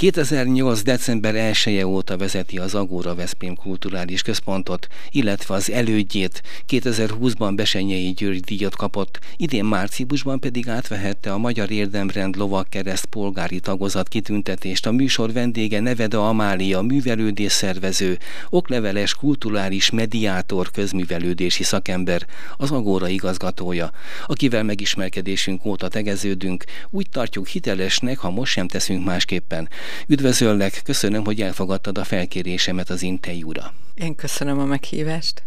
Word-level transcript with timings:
2008. 0.00 0.82
december 0.82 1.34
1 1.34 1.76
-e 1.78 1.86
óta 1.86 2.16
vezeti 2.16 2.58
az 2.58 2.74
Agóra 2.74 3.14
Veszprém 3.14 3.54
Kulturális 3.54 4.22
Központot, 4.22 4.86
illetve 5.10 5.54
az 5.54 5.70
elődjét 5.70 6.42
2020-ban 6.68 7.52
Besenyei 7.56 8.12
György 8.12 8.40
díjat 8.40 8.76
kapott, 8.76 9.18
idén 9.36 9.64
márciusban 9.64 10.40
pedig 10.40 10.68
átvehette 10.68 11.32
a 11.32 11.38
Magyar 11.38 11.70
Érdemrend 11.70 12.36
Lovagkereszt 12.36 13.04
polgári 13.04 13.60
tagozat 13.60 14.08
kitüntetést 14.08 14.86
a 14.86 14.92
műsor 14.92 15.32
vendége 15.32 15.80
Neveda 15.80 16.28
Amália 16.28 16.80
művelődés 16.80 17.52
szervező, 17.52 18.18
okleveles 18.50 19.14
kulturális 19.14 19.90
mediátor 19.90 20.70
közművelődési 20.70 21.62
szakember, 21.62 22.26
az 22.56 22.70
Agóra 22.70 23.08
igazgatója, 23.08 23.90
akivel 24.26 24.62
megismerkedésünk 24.62 25.64
óta 25.64 25.88
tegeződünk, 25.88 26.64
úgy 26.90 27.06
tartjuk 27.10 27.46
hitelesnek, 27.46 28.18
ha 28.18 28.30
most 28.30 28.52
sem 28.52 28.68
teszünk 28.68 29.04
másképpen. 29.04 29.68
Üdvözöllek, 30.06 30.80
köszönöm, 30.84 31.24
hogy 31.24 31.40
elfogadtad 31.40 31.98
a 31.98 32.04
felkérésemet 32.04 32.90
az 32.90 33.02
interjúra. 33.02 33.74
Én 33.94 34.14
köszönöm 34.14 34.58
a 34.58 34.64
meghívást. 34.64 35.42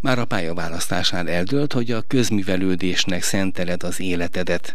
Már 0.00 0.18
a 0.18 0.24
pályaválasztásán 0.24 1.26
eldőlt, 1.26 1.72
hogy 1.72 1.90
a 1.90 2.02
közművelődésnek 2.02 3.22
szenteled 3.22 3.82
az 3.82 4.00
életedet. 4.00 4.74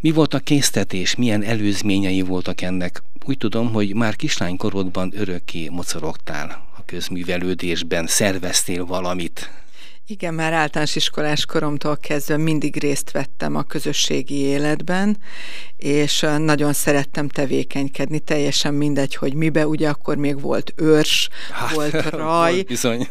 Mi 0.00 0.10
volt 0.10 0.34
a 0.34 0.38
késztetés, 0.38 1.14
milyen 1.14 1.42
előzményei 1.42 2.20
voltak 2.20 2.60
ennek? 2.60 3.02
Úgy 3.26 3.38
tudom, 3.38 3.72
hogy 3.72 3.94
már 3.94 4.16
kislánykorodban 4.16 5.12
örökké 5.16 5.68
mocorogtál 5.68 6.66
a 6.76 6.84
közművelődésben, 6.84 8.06
szerveztél 8.06 8.84
valamit. 8.84 9.50
Igen, 10.10 10.34
már 10.34 10.52
általános 10.52 10.96
iskolás 10.96 11.46
koromtól 11.46 11.96
kezdve 11.96 12.36
mindig 12.36 12.76
részt 12.76 13.10
vettem 13.10 13.56
a 13.56 13.62
közösségi 13.62 14.34
életben, 14.34 15.18
és 15.76 16.26
nagyon 16.38 16.72
szerettem 16.72 17.28
tevékenykedni, 17.28 18.18
teljesen 18.18 18.74
mindegy, 18.74 19.14
hogy 19.14 19.34
mibe, 19.34 19.66
ugye 19.66 19.88
akkor 19.88 20.16
még 20.16 20.40
volt 20.40 20.72
őrs, 20.76 21.28
hát, 21.50 21.74
volt 21.74 22.10
raj, 22.10 22.52
volt 22.52 22.66
bizony. 22.66 23.08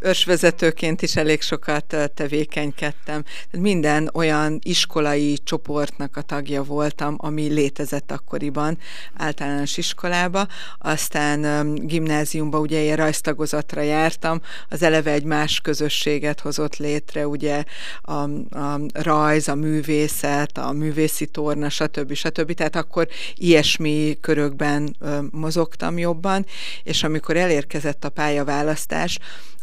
őrsvezetőként 0.00 1.02
is 1.02 1.16
elég 1.16 1.40
sokat 1.40 1.96
tevékenykedtem. 2.14 3.24
Minden 3.50 4.10
olyan 4.14 4.58
iskolai 4.62 5.38
csoportnak 5.44 6.16
a 6.16 6.22
tagja 6.22 6.62
voltam, 6.62 7.14
ami 7.18 7.46
létezett 7.46 8.12
akkoriban 8.12 8.78
általános 9.16 9.76
iskolába, 9.76 10.46
aztán 10.78 11.74
gimnáziumba 11.74 12.58
ugye 12.58 12.80
ilyen 12.80 12.96
rajztagozatra 12.96 13.80
jártam, 13.80 14.40
az 14.68 14.82
eleve 14.82 15.10
egy 15.10 15.24
más 15.24 15.60
közösséget 15.60 16.37
művészet 16.38 16.56
hozott 16.56 16.76
létre, 16.76 17.26
ugye 17.26 17.64
a, 18.02 18.12
a 18.58 18.80
rajz, 18.92 19.48
a 19.48 19.54
művészet, 19.54 20.58
a 20.58 20.72
művészi 20.72 21.26
torna, 21.26 21.68
stb. 21.68 22.14
stb. 22.14 22.52
Tehát 22.52 22.76
akkor 22.76 23.08
ilyesmi 23.34 24.18
körökben 24.20 24.96
mozogtam 25.30 25.98
jobban, 25.98 26.46
és 26.84 27.02
amikor 27.02 27.36
elérkezett 27.36 28.04
a 28.04 28.10
pályaválasztás, 28.10 29.18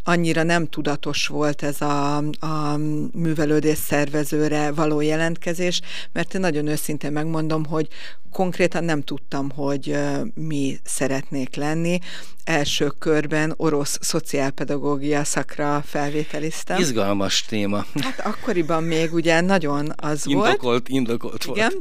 annyira 0.07 0.43
nem 0.43 0.67
tudatos 0.67 1.27
volt 1.27 1.63
ez 1.63 1.81
a, 1.81 2.17
a 2.39 2.77
művelődés 3.13 3.77
szervezőre 3.77 4.71
való 4.71 5.01
jelentkezés, 5.01 5.81
mert 6.11 6.33
én 6.33 6.41
nagyon 6.41 6.67
őszintén 6.67 7.11
megmondom, 7.11 7.65
hogy 7.65 7.87
konkrétan 8.31 8.83
nem 8.83 9.01
tudtam, 9.01 9.51
hogy 9.51 9.97
mi 10.33 10.77
szeretnék 10.83 11.55
lenni. 11.55 11.99
Első 12.43 12.87
körben 12.99 13.53
orosz 13.57 13.97
szociálpedagógia 14.01 15.23
szakra 15.23 15.83
felvételiztem. 15.85 16.79
Izgalmas 16.79 17.45
téma. 17.45 17.85
Hát 17.99 18.19
akkoriban 18.19 18.83
még 18.83 19.13
ugye 19.13 19.41
nagyon 19.41 19.93
az 19.95 20.27
indokolt, 20.27 20.61
volt. 20.61 20.89
Indokolt 20.89 21.43
volt. 21.43 21.57
Igen, 21.57 21.73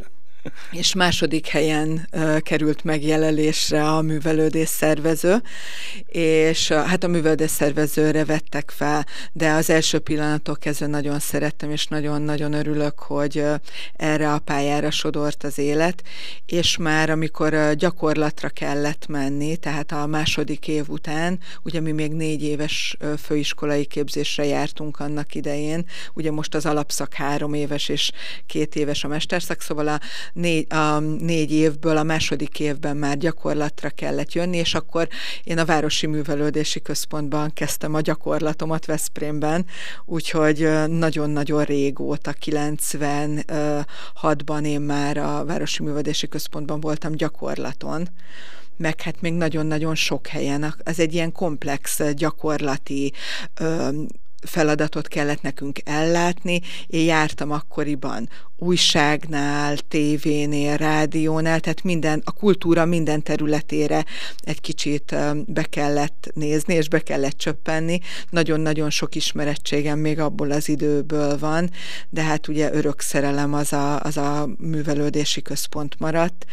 és 0.71 0.95
második 0.95 1.47
helyen 1.47 2.09
került 2.41 2.85
megjelölésre 2.85 3.89
a 3.89 4.03
művelődés 4.03 4.69
szervező, 4.69 5.43
és 6.07 6.69
hát 6.69 7.05
a 7.05 7.09
művelődés 7.09 7.51
szervezőre 7.51 8.25
vettek 8.25 8.73
fel, 8.77 9.07
de 9.33 9.51
az 9.51 9.71
első 9.71 9.99
pillanatok 9.99 10.61
kezdve 10.61 10.87
nagyon 10.87 11.19
szerettem, 11.19 11.71
és 11.71 11.87
nagyon-nagyon 11.87 12.53
örülök, 12.53 12.99
hogy 12.99 13.45
erre 13.97 14.33
a 14.33 14.39
pályára 14.39 14.91
sodort 14.91 15.45
az 15.45 15.59
élet, 15.59 16.03
és 16.47 16.77
már 16.77 17.11
amikor 17.11 17.75
gyakorlatra 17.75 18.49
kellett 18.49 19.07
menni, 19.07 19.57
tehát 19.57 19.93
a 19.93 20.07
második 20.07 20.69
év 20.69 20.89
után, 20.89 21.39
ugye 21.63 21.81
mi 21.81 21.93
még 21.93 22.13
négy 22.13 22.43
éves 22.43 22.97
főiskolai 23.23 23.85
képzésre 23.85 24.45
jártunk 24.45 25.01
annak 25.01 25.35
idején, 25.35 25.85
ugye 26.15 26.31
most 26.31 26.55
az 26.55 26.67
alapszak 26.67 27.15
három 27.15 27.55
éves 27.55 27.89
és 27.89 28.11
két 28.47 28.77
éves 28.77 29.05
a 29.05 29.09
mesterszak, 29.09 29.61
szóval 29.61 29.89
a 29.89 30.01
négy, 30.35 30.73
a 30.73 30.99
négy 30.99 31.53
évből 31.53 31.97
a 31.97 32.03
második 32.03 32.61
évben 32.61 32.97
már 32.97 33.19
gyakorlatra 33.19 33.91
kellett 33.91 34.33
jönni, 34.33 34.57
és 34.57 34.75
akkor 34.75 35.09
én 35.45 35.59
a 35.59 35.65
Városi 35.65 36.07
Művelődési 36.07 36.83
Központban 36.83 37.53
kezdtem 37.53 37.95
a 37.95 38.01
gyakorlatomat 38.01 38.87
Veszprémben, 38.87 39.67
úgyhogy 40.05 40.69
nagyon-nagyon 40.89 41.65
régóta, 41.65 42.35
96-ban 42.47 44.67
én 44.67 44.81
már 44.81 45.17
a 45.17 45.45
Városi 45.45 45.83
Művelődési 45.83 46.29
Központban 46.29 46.81
voltam 46.81 47.13
gyakorlaton 47.13 48.09
meg 48.77 49.01
hát 49.01 49.21
még 49.21 49.33
nagyon-nagyon 49.33 49.95
sok 49.95 50.27
helyen. 50.27 50.75
Ez 50.83 50.99
egy 50.99 51.15
ilyen 51.15 51.33
komplex 51.33 52.13
gyakorlati 52.13 53.13
feladatot 54.43 55.09
kellett 55.09 55.43
nekünk 55.43 55.79
ellátni. 55.85 56.61
Én 56.87 57.05
jártam 57.05 57.51
akkoriban 57.51 58.29
újságnál, 58.57 59.77
tévénél, 59.77 60.77
rádiónál, 60.77 61.61
tehát 61.61 61.83
minden, 61.83 62.23
a 62.25 62.33
kultúra 62.33 62.85
minden 62.85 63.23
területére 63.23 64.05
egy 64.41 64.61
kicsit 64.61 65.15
be 65.47 65.63
kellett 65.63 66.31
nézni, 66.35 66.75
és 66.75 66.89
be 66.89 67.01
kellett 67.01 67.37
csöppenni. 67.37 68.01
Nagyon-nagyon 68.31 68.91
sok 68.91 69.15
ismerettségem 69.15 69.99
még 69.99 70.19
abból 70.19 70.51
az 70.51 70.69
időből 70.69 71.39
van, 71.39 71.71
de 72.11 72.23
hát 72.23 72.49
ugye 72.49 72.73
örök 72.73 73.01
szerelem 73.01 73.55
az 73.55 73.73
a, 73.73 74.01
az 74.01 74.17
a 74.17 74.49
művelődési 74.59 75.43
központ 75.43 75.99
maradt, 75.99 76.45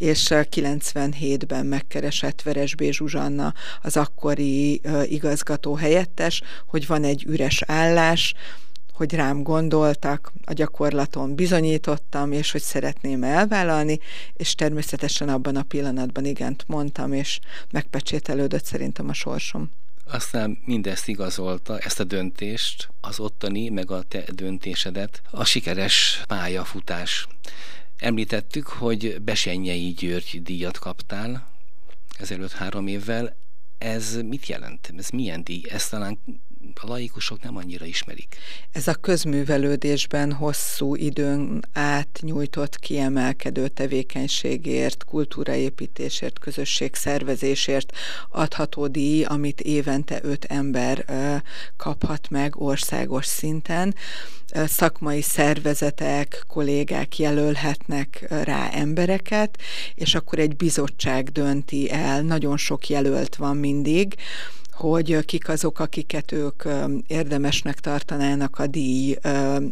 és 0.00 0.26
97-ben 0.30 1.66
megkeresett 1.66 2.42
Veresbé 2.42 2.90
Zsuzsanna, 2.90 3.54
az 3.82 3.96
akkori 3.96 4.80
igazgató 5.04 5.74
helyettes, 5.74 6.42
hogy 6.66 6.86
van 6.86 7.04
egy 7.04 7.24
üres 7.26 7.62
állás, 7.66 8.34
hogy 9.00 9.14
rám 9.14 9.42
gondoltak, 9.42 10.32
a 10.44 10.52
gyakorlaton 10.52 11.34
bizonyítottam, 11.34 12.32
és 12.32 12.50
hogy 12.50 12.60
szeretném 12.60 13.22
elvállalni, 13.22 13.98
és 14.32 14.54
természetesen 14.54 15.28
abban 15.28 15.56
a 15.56 15.62
pillanatban 15.62 16.24
igent 16.24 16.64
mondtam, 16.66 17.12
és 17.12 17.40
megpecsételődött 17.70 18.64
szerintem 18.64 19.08
a 19.08 19.12
sorsom. 19.12 19.70
Aztán 20.04 20.58
mindezt 20.64 21.08
igazolta, 21.08 21.78
ezt 21.78 22.00
a 22.00 22.04
döntést, 22.04 22.88
az 23.00 23.20
ottani, 23.20 23.68
meg 23.68 23.90
a 23.90 24.02
te 24.02 24.24
döntésedet, 24.32 25.22
a 25.30 25.44
sikeres 25.44 26.22
pályafutás. 26.26 27.26
Említettük, 27.96 28.66
hogy 28.66 29.22
Besenyei 29.22 29.92
György 29.92 30.42
díjat 30.42 30.78
kaptál 30.78 31.50
ezelőtt 32.18 32.52
három 32.52 32.86
évvel. 32.86 33.36
Ez 33.78 34.16
mit 34.22 34.46
jelent? 34.46 34.92
Ez 34.96 35.08
milyen 35.08 35.44
díj? 35.44 35.62
Ezt 35.68 35.90
talán 35.90 36.18
a 36.74 36.86
laikusok 36.86 37.42
nem 37.42 37.56
annyira 37.56 37.84
ismerik. 37.84 38.36
Ez 38.72 38.88
a 38.88 38.94
közművelődésben 38.94 40.32
hosszú 40.32 40.94
időn 40.94 41.60
át 41.72 42.18
nyújtott 42.22 42.78
kiemelkedő 42.78 43.68
tevékenységért, 43.68 45.04
kultúraépítésért, 45.04 46.38
közösségszervezésért 46.38 47.92
adható 48.30 48.86
díj, 48.86 49.24
amit 49.24 49.60
évente 49.60 50.18
öt 50.22 50.44
ember 50.44 51.04
kaphat 51.76 52.30
meg 52.30 52.60
országos 52.60 53.26
szinten. 53.26 53.94
Szakmai 54.66 55.22
szervezetek, 55.22 56.44
kollégák 56.48 57.18
jelölhetnek 57.18 58.26
rá 58.28 58.68
embereket, 58.70 59.58
és 59.94 60.14
akkor 60.14 60.38
egy 60.38 60.56
bizottság 60.56 61.28
dönti 61.28 61.90
el, 61.90 62.22
nagyon 62.22 62.56
sok 62.56 62.88
jelölt 62.88 63.36
van 63.36 63.56
mindig, 63.56 64.14
hogy 64.80 65.24
kik 65.24 65.48
azok, 65.48 65.78
akiket 65.78 66.32
ők 66.32 66.62
érdemesnek 67.06 67.80
tartanának 67.80 68.58
a 68.58 68.66
díj, 68.66 69.16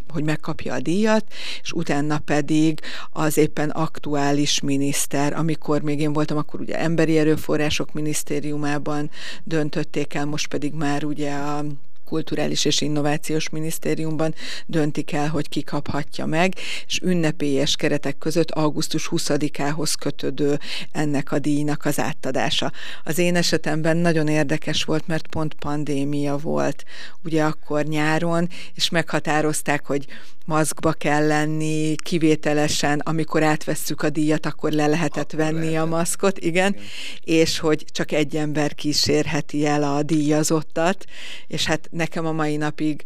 hogy 0.08 0.24
megkapja 0.24 0.74
a 0.74 0.80
díjat, 0.80 1.24
és 1.62 1.72
utána 1.72 2.18
pedig 2.18 2.80
az 3.12 3.36
éppen 3.36 3.70
aktuális 3.70 4.60
miniszter, 4.60 5.32
amikor 5.32 5.82
még 5.82 6.00
én 6.00 6.12
voltam, 6.12 6.36
akkor 6.36 6.60
ugye 6.60 6.78
emberi 6.78 7.18
erőforrások 7.18 7.92
minisztériumában 7.92 9.10
döntötték 9.44 10.14
el, 10.14 10.26
most 10.26 10.48
pedig 10.48 10.72
már 10.72 11.04
ugye 11.04 11.32
a 11.32 11.64
Kulturális 12.08 12.64
és 12.64 12.80
Innovációs 12.80 13.48
Minisztériumban 13.48 14.34
döntik 14.66 15.12
el, 15.12 15.28
hogy 15.28 15.48
ki 15.48 15.62
kaphatja 15.62 16.26
meg, 16.26 16.54
és 16.86 17.00
ünnepélyes 17.02 17.76
keretek 17.76 18.18
között 18.18 18.50
augusztus 18.50 19.08
20-ához 19.10 19.94
kötődő 19.94 20.58
ennek 20.92 21.32
a 21.32 21.38
díjnak 21.38 21.84
az 21.84 21.98
átadása. 21.98 22.72
Az 23.04 23.18
én 23.18 23.36
esetemben 23.36 23.96
nagyon 23.96 24.28
érdekes 24.28 24.84
volt, 24.84 25.06
mert 25.06 25.26
pont 25.26 25.54
pandémia 25.54 26.36
volt, 26.36 26.84
ugye 27.24 27.42
akkor 27.42 27.84
nyáron, 27.84 28.48
és 28.74 28.88
meghatározták, 28.88 29.86
hogy 29.86 30.06
maszkba 30.48 30.92
kell 30.92 31.26
lenni, 31.26 31.94
kivételesen, 32.02 32.98
amikor 32.98 33.42
átvesszük 33.42 34.02
a 34.02 34.10
díjat, 34.10 34.46
akkor 34.46 34.72
le 34.72 34.86
lehetett 34.86 35.32
akkor 35.32 35.44
venni 35.44 35.58
lehetett. 35.58 35.82
a 35.82 35.86
maszkot, 35.86 36.38
igen, 36.38 36.72
igen, 36.72 36.84
és 37.24 37.58
hogy 37.58 37.84
csak 37.92 38.12
egy 38.12 38.36
ember 38.36 38.74
kísérheti 38.74 39.66
el 39.66 39.82
a 39.82 40.02
díjazottat, 40.02 41.04
és 41.46 41.64
hát 41.64 41.88
nekem 41.98 42.26
a 42.26 42.32
mai 42.32 42.56
napig 42.56 43.02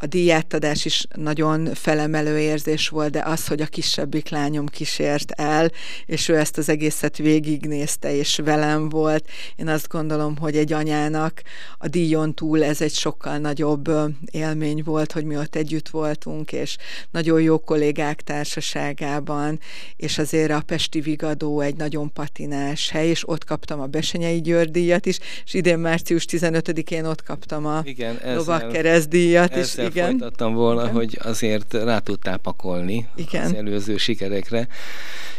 a 0.00 0.06
díjátadás 0.06 0.84
is 0.84 1.06
nagyon 1.14 1.74
felemelő 1.74 2.38
érzés 2.38 2.88
volt, 2.88 3.10
de 3.10 3.22
az, 3.24 3.46
hogy 3.46 3.60
a 3.60 3.66
kisebbik 3.66 4.28
lányom 4.28 4.66
kísért 4.66 5.30
el, 5.30 5.70
és 6.06 6.28
ő 6.28 6.36
ezt 6.36 6.58
az 6.58 6.68
egészet 6.68 7.16
végignézte, 7.16 8.14
és 8.16 8.40
velem 8.44 8.88
volt, 8.88 9.28
én 9.56 9.68
azt 9.68 9.88
gondolom, 9.88 10.36
hogy 10.36 10.56
egy 10.56 10.72
anyának 10.72 11.42
a 11.78 11.88
díjon 11.88 12.34
túl 12.34 12.64
ez 12.64 12.80
egy 12.80 12.92
sokkal 12.92 13.38
nagyobb 13.38 13.90
élmény 14.30 14.82
volt, 14.84 15.12
hogy 15.12 15.24
mi 15.24 15.36
ott 15.36 15.54
együtt 15.54 15.88
voltunk, 15.88 16.52
és 16.52 16.76
nagyon 17.10 17.40
jó 17.40 17.58
kollégák 17.58 18.20
társaságában, 18.20 19.60
és 19.96 20.18
azért 20.18 20.50
a 20.50 20.62
Pesti 20.66 21.00
Vigadó 21.00 21.60
egy 21.60 21.76
nagyon 21.76 22.12
patinás 22.12 22.90
hely, 22.90 23.08
és 23.08 23.28
ott 23.28 23.44
kaptam 23.44 23.80
a 23.80 23.86
Besenyei 23.86 24.40
György 24.40 24.70
díjat 24.70 25.06
is, 25.06 25.18
és 25.44 25.54
idén 25.54 25.78
március 25.78 26.24
15-én 26.30 27.04
ott 27.04 27.22
kaptam 27.22 27.66
a 27.66 27.80
Igen, 27.84 28.18
Lovak 28.24 28.76
díjat 29.08 29.56
is 29.56 29.74
igen. 29.90 30.10
folytattam 30.10 30.54
volna, 30.54 30.82
Igen. 30.82 30.94
hogy 30.94 31.18
azért 31.22 31.72
rá 31.72 31.98
tudtál 31.98 32.36
pakolni 32.36 33.08
Igen. 33.14 33.44
az 33.44 33.54
előző 33.54 33.96
sikerekre, 33.96 34.68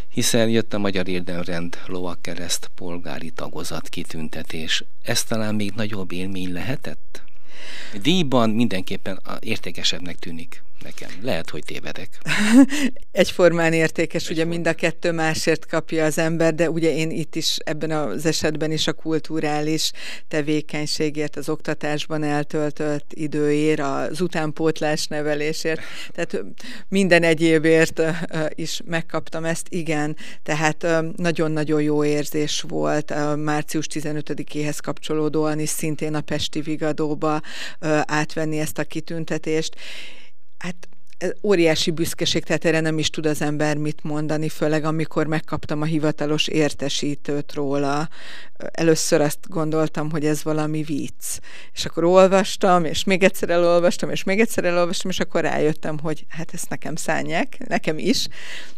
hiszen 0.09 0.49
jött 0.49 0.73
a 0.73 0.79
Magyar 0.79 1.07
Érdemrend 1.07 1.77
lovakkereszt 1.85 2.71
polgári 2.75 3.29
tagozat 3.29 3.89
kitüntetés. 3.89 4.83
Ez 5.03 5.23
talán 5.23 5.55
még 5.55 5.73
nagyobb 5.75 6.11
élmény 6.11 6.53
lehetett? 6.53 7.21
Díjban 8.01 8.49
mindenképpen 8.49 9.21
értékesebbnek 9.39 10.15
tűnik 10.15 10.63
nekem. 10.83 11.09
Lehet, 11.21 11.49
hogy 11.49 11.63
tévedek. 11.63 12.09
Egyformán 13.11 13.73
értékes, 13.73 14.21
Egyformán. 14.21 14.47
ugye 14.47 14.55
mind 14.55 14.67
a 14.67 14.73
kettő 14.73 15.11
másért 15.11 15.65
kapja 15.65 16.05
az 16.05 16.17
ember, 16.17 16.55
de 16.55 16.69
ugye 16.69 16.95
én 16.95 17.11
itt 17.11 17.35
is 17.35 17.57
ebben 17.63 17.91
az 17.91 18.25
esetben 18.25 18.71
is 18.71 18.87
a 18.87 18.93
kulturális 18.93 19.91
tevékenységért, 20.27 21.35
az 21.35 21.49
oktatásban 21.49 22.23
eltöltött 22.23 23.11
időért, 23.13 23.79
az 23.79 24.21
utánpótlás 24.21 25.07
nevelésért, 25.07 25.81
tehát 26.11 26.43
minden 26.87 27.23
egyébért 27.23 28.01
is 28.49 28.81
megkaptam 28.85 29.45
ezt, 29.45 29.67
igen, 29.69 30.15
tehát 30.43 30.87
nagyon-nagyon 31.15 31.81
jó 31.81 32.03
érzés 32.03 32.63
volt 32.67 33.13
március 33.35 33.85
15-éhez 33.93 34.77
kapcsolódóan 34.83 35.59
is 35.59 35.69
szintén 35.69 36.13
a 36.13 36.21
Pesti 36.21 36.61
Vigadóba 36.61 37.41
átvenni 38.05 38.59
ezt 38.59 38.77
a 38.77 38.83
kitüntetést, 38.83 39.75
Hát 40.59 40.87
óriási 41.43 41.91
büszkeség, 41.91 42.43
tehát 42.43 42.65
erre 42.65 42.79
nem 42.79 42.97
is 42.97 43.09
tud 43.09 43.25
az 43.25 43.41
ember 43.41 43.77
mit 43.77 44.03
mondani, 44.03 44.49
főleg 44.49 44.83
amikor 44.83 45.27
megkaptam 45.27 45.81
a 45.81 45.85
hivatalos 45.85 46.47
értesítőt 46.47 47.53
róla. 47.53 48.09
Először 48.71 49.21
azt 49.21 49.39
gondoltam, 49.47 50.11
hogy 50.11 50.25
ez 50.25 50.43
valami 50.43 50.83
vicc. 50.83 51.39
És 51.73 51.85
akkor 51.85 52.03
olvastam, 52.03 52.85
és 52.85 53.03
még 53.03 53.23
egyszer 53.23 53.49
elolvastam, 53.49 54.09
és 54.09 54.23
még 54.23 54.39
egyszer 54.39 54.63
elolvastam, 54.63 55.09
és 55.09 55.19
akkor 55.19 55.41
rájöttem, 55.41 55.99
hogy 55.99 56.25
hát 56.29 56.53
ezt 56.53 56.69
nekem 56.69 56.95
szánják, 56.95 57.57
nekem 57.67 57.97
is, 57.97 58.27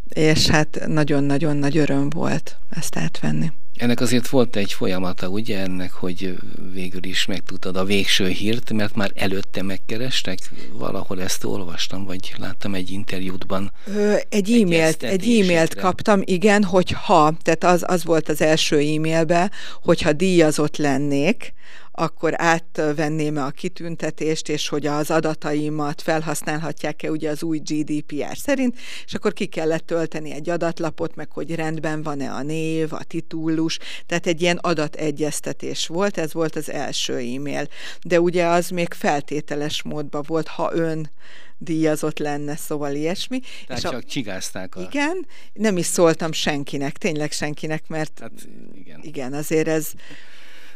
és 0.10 0.48
hát 0.48 0.84
nagyon-nagyon 0.88 1.58
nagy 1.58 1.78
öröm 1.78 2.10
volt 2.10 2.58
ezt 2.70 2.96
átvenni. 2.96 3.52
Ennek 3.76 4.00
azért 4.00 4.28
volt 4.28 4.56
egy 4.56 4.74
folyamata, 4.74 5.28
ugye, 5.28 5.60
ennek, 5.60 5.92
hogy 5.92 6.38
végül 6.74 7.04
is 7.04 7.26
megtudtad 7.26 7.76
a 7.76 7.84
végső 7.84 8.28
hírt, 8.28 8.74
mert 8.74 8.96
már 8.96 9.12
előtte 9.16 9.62
megkerestek, 9.62 10.40
valahol 10.74 11.22
ezt 11.22 11.44
olvastam, 11.44 12.06
vagy 12.06 12.34
láttam 12.38 12.76
egy 12.76 12.92
interjútban. 12.92 13.72
Ö, 13.86 14.16
egy 14.30 14.52
e-mailt, 14.52 15.04
egy 15.04 15.24
e-mailt 15.24 15.76
kaptam, 15.76 16.22
igen, 16.26 16.64
hogy 16.64 16.92
ha, 16.92 17.34
tehát 17.42 17.64
az, 17.64 17.84
az 17.88 18.04
volt 18.04 18.30
az 18.30 18.42
első 18.42 18.78
e-mailbe, 18.78 19.52
hogyha 19.82 20.14
díjazott 20.14 20.78
lennék, 20.78 21.54
akkor 22.02 22.34
átvenném-e 22.36 23.44
a 23.44 23.50
kitüntetést, 23.50 24.50
és 24.50 24.68
hogy 24.68 24.86
az 24.88 25.12
adataimat 25.12 26.02
felhasználhatják-e 26.02 27.12
ugye 27.12 27.30
az 27.30 27.44
új 27.44 27.60
GDPR 27.60 28.38
szerint, 28.38 28.78
és 29.06 29.14
akkor 29.14 29.34
ki 29.34 29.46
kellett 29.46 29.86
tölteni 29.86 30.32
egy 30.32 30.50
adatlapot, 30.50 31.16
meg 31.16 31.32
hogy 31.32 31.56
rendben 31.56 32.04
van-e 32.04 32.32
a 32.32 32.42
név, 32.44 32.94
a 32.94 33.04
titulus, 33.04 33.80
tehát 34.06 34.28
egy 34.28 34.42
ilyen 34.42 34.58
adategyeztetés 34.58 35.88
volt, 35.88 36.18
ez 36.18 36.34
volt 36.34 36.56
az 36.56 36.72
első 36.72 37.14
e-mail. 37.14 37.68
De 38.04 38.22
ugye 38.22 38.46
az 38.46 38.70
még 38.70 38.94
feltételes 38.94 39.84
módban 39.84 40.24
volt, 40.28 40.48
ha 40.48 40.72
ön 40.74 41.12
díjazott 41.58 42.20
lenne, 42.20 42.56
szóval 42.56 42.96
ilyesmi. 42.96 43.40
Tehát 43.40 43.84
és 43.84 43.90
csak 43.90 43.94
a, 43.94 44.04
csigázták 44.04 44.76
a... 44.76 44.82
Igen, 44.82 45.26
nem 45.54 45.78
is 45.78 45.86
szóltam 45.86 46.32
senkinek, 46.32 46.98
tényleg 46.98 47.32
senkinek, 47.32 47.88
mert 47.88 48.20
hát, 48.20 48.32
igen. 48.74 49.00
igen, 49.04 49.34
azért 49.34 49.68
ez 49.68 49.92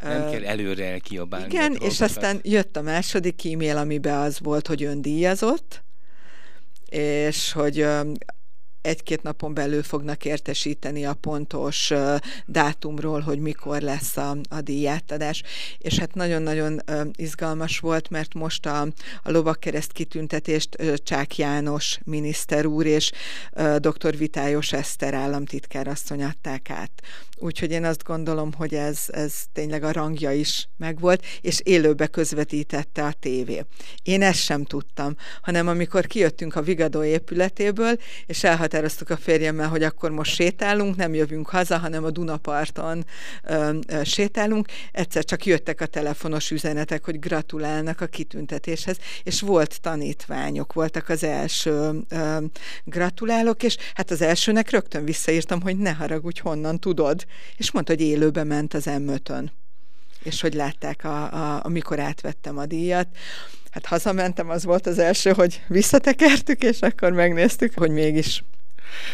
nem 0.01 0.29
kell 0.31 0.45
előre 0.45 0.85
elkiabálni. 0.85 1.45
Igen, 1.45 1.75
és 1.79 2.01
aztán 2.01 2.39
jött 2.43 2.77
a 2.77 2.81
második 2.81 3.45
e-mail, 3.45 3.77
amiben 3.77 4.17
az 4.17 4.39
volt, 4.39 4.67
hogy 4.67 4.83
ön 4.83 5.01
díjazott, 5.01 5.83
és 6.89 7.51
hogy 7.51 7.87
egy-két 8.85 9.23
napon 9.23 9.53
belül 9.53 9.83
fognak 9.83 10.25
értesíteni 10.25 11.05
a 11.05 11.13
pontos 11.13 11.93
dátumról, 12.45 13.19
hogy 13.19 13.39
mikor 13.39 13.81
lesz 13.81 14.17
a, 14.17 14.37
a 14.49 14.61
díjátadás. 14.61 15.43
És 15.77 15.99
hát 15.99 16.13
nagyon-nagyon 16.13 16.81
izgalmas 17.15 17.79
volt, 17.79 18.09
mert 18.09 18.33
most 18.33 18.65
a, 18.65 18.81
a 19.23 19.31
lovakkereszt 19.31 19.91
kitüntetést 19.91 20.77
Csák 21.03 21.37
János 21.37 21.99
miniszter 22.03 22.65
úr 22.65 22.85
és 22.85 23.11
dr. 23.77 24.17
Vitályos 24.17 24.73
Eszter 24.73 25.13
államtitkár 25.13 25.87
asszony 25.87 26.23
adták 26.23 26.69
át. 26.69 26.91
Úgyhogy 27.37 27.71
én 27.71 27.83
azt 27.85 28.03
gondolom, 28.03 28.53
hogy 28.53 28.73
ez, 28.73 28.99
ez 29.07 29.33
tényleg 29.53 29.83
a 29.83 29.91
rangja 29.91 30.31
is 30.31 30.67
megvolt, 30.77 31.25
és 31.41 31.59
élőbe 31.63 32.07
közvetítette 32.07 33.03
a 33.03 33.13
tévé. 33.19 33.65
Én 34.03 34.21
ezt 34.21 34.39
sem 34.39 34.63
tudtam, 34.63 35.15
hanem 35.41 35.67
amikor 35.67 36.05
kijöttünk 36.05 36.55
a 36.55 36.61
Vigadó 36.61 37.03
épületéből, 37.03 37.97
és 38.25 38.43
elhatároztuk 38.75 39.09
a 39.09 39.23
férjemmel, 39.23 39.67
hogy 39.67 39.83
akkor 39.83 40.11
most 40.11 40.35
sétálunk, 40.35 40.95
nem 40.95 41.13
jövünk 41.13 41.49
haza, 41.49 41.77
hanem 41.77 42.03
a 42.03 42.09
Dunaparton 42.09 43.05
ö, 43.43 43.77
ö, 43.87 44.03
sétálunk, 44.03 44.67
egyszer 44.91 45.23
csak 45.23 45.45
jöttek 45.45 45.81
a 45.81 45.85
telefonos 45.85 46.51
üzenetek, 46.51 47.05
hogy 47.05 47.19
gratulálnak 47.19 48.01
a 48.01 48.05
kitüntetéshez, 48.05 48.97
és 49.23 49.41
volt 49.41 49.81
tanítványok, 49.81 50.73
voltak 50.73 51.09
az 51.09 51.23
első 51.23 52.01
ö, 52.09 52.37
gratulálok, 52.83 53.63
és 53.63 53.77
hát 53.93 54.11
az 54.11 54.21
elsőnek 54.21 54.69
rögtön 54.69 55.05
visszaírtam, 55.05 55.61
hogy 55.61 55.77
ne 55.77 55.91
haragudj, 55.93 56.39
honnan 56.39 56.79
tudod, 56.79 57.25
és 57.57 57.71
mondta, 57.71 57.93
hogy 57.93 58.01
élőbe 58.01 58.43
ment 58.43 58.73
az 58.73 58.85
m 58.85 59.11
és 60.23 60.41
hogy 60.41 60.53
látták, 60.53 61.03
a, 61.03 61.23
a, 61.23 61.59
amikor 61.63 61.99
átvettem 61.99 62.57
a 62.57 62.65
díjat. 62.65 63.07
Hát 63.75 63.85
hazamentem, 63.85 64.49
az 64.49 64.63
volt 64.63 64.87
az 64.87 64.99
első, 64.99 65.31
hogy 65.31 65.61
visszatekertük, 65.67 66.63
és 66.63 66.79
akkor 66.79 67.11
megnéztük, 67.11 67.73
hogy 67.75 67.91
mégis 67.91 68.43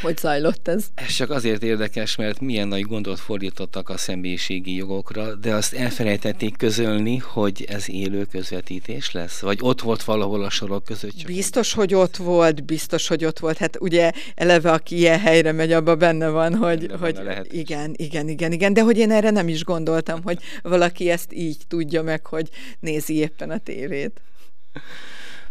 hogy 0.02 0.18
zajlott 0.18 0.68
ez? 0.68 0.86
Ez 0.96 1.14
csak 1.14 1.30
azért 1.30 1.64
érdekes, 1.64 2.16
mert 2.16 2.40
milyen 2.40 2.68
nagy 2.68 2.82
gondot 2.82 3.20
fordítottak 3.20 3.90
a 3.90 3.98
személyiségi 3.98 4.76
jogokra, 4.76 5.36
de 5.36 5.54
azt 5.54 5.74
elfelejtették 5.74 6.58
közölni, 6.58 7.18
hogy 7.18 7.66
ez 7.70 7.90
élő 7.90 8.26
közvetítés 8.26 9.12
lesz? 9.12 9.40
Vagy 9.40 9.58
ott 9.62 9.82
volt 9.82 10.04
valahol 10.04 10.44
a 10.44 10.50
sorok 10.50 10.84
között? 10.84 11.18
Csak 11.18 11.32
biztos, 11.32 11.74
hogy 11.74 11.94
ott 11.94 12.16
volt, 12.16 12.64
biztos, 12.64 13.08
hogy 13.08 13.26
ott 13.26 13.40
volt. 13.40 13.58
Hát 13.58 13.78
ugye 13.80 14.12
eleve, 14.36 14.72
aki 14.72 14.98
ilyen 14.98 15.20
helyre 15.20 15.52
megy, 15.52 15.72
abban 15.72 15.98
benne 15.98 16.30
van, 16.30 16.56
hogy, 16.56 16.88
benne 16.88 17.00
hogy 17.00 17.16
van 17.16 17.46
igen, 17.50 17.94
igen, 17.96 18.28
igen, 18.28 18.52
igen, 18.52 18.74
de 18.74 18.82
hogy 18.82 18.98
én 18.98 19.12
erre 19.12 19.30
nem 19.30 19.48
is 19.48 19.64
gondoltam, 19.64 20.24
hogy 20.24 20.38
valaki 20.62 21.10
ezt 21.10 21.34
így 21.34 21.58
tudja 21.68 22.04
meg, 22.04 22.26
hogy 22.26 22.50
nézi 22.80 23.16
éppen 23.16 23.50
a 23.50 23.58
tévét. 23.58 24.22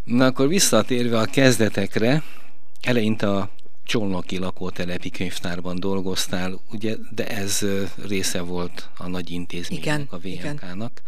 Na 0.04 0.24
akkor 0.24 0.48
visszatérve 0.48 1.18
a 1.18 1.24
kezdetekre, 1.24 2.22
eleinte 2.82 3.30
a 3.30 3.50
Csolnoki 3.84 4.38
lakótelepi 4.38 5.10
könyvtárban 5.10 5.80
dolgoztál, 5.80 6.60
ugye, 6.70 6.96
de 7.10 7.28
ez 7.28 7.66
része 8.06 8.40
volt 8.40 8.88
a 8.96 9.08
nagy 9.08 9.30
intézménynek, 9.30 10.12
a 10.12 10.18
VMK-nak. 10.18 11.02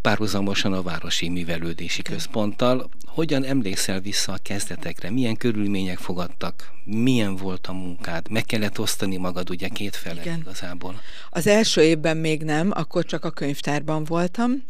Párhuzamosan 0.00 0.72
a 0.72 0.82
Városi 0.82 1.28
Művelődési 1.28 2.00
Igen. 2.00 2.12
Központtal. 2.12 2.88
Hogyan 3.06 3.44
emlékszel 3.44 4.00
vissza 4.00 4.32
a 4.32 4.38
kezdetekre? 4.42 5.10
Milyen 5.10 5.36
körülmények 5.36 5.98
fogadtak? 5.98 6.72
Milyen 6.84 7.36
volt 7.36 7.66
a 7.66 7.72
munkád? 7.72 8.30
Meg 8.30 8.44
kellett 8.44 8.78
osztani 8.78 9.16
magad 9.16 9.50
ugye 9.50 9.68
két 9.68 9.96
fele 9.96 10.20
Igen. 10.20 10.38
igazából. 10.38 11.00
Az 11.30 11.46
első 11.46 11.82
évben 11.82 12.16
még 12.16 12.42
nem, 12.42 12.70
akkor 12.74 13.04
csak 13.04 13.24
a 13.24 13.30
könyvtárban 13.30 14.04
voltam 14.04 14.62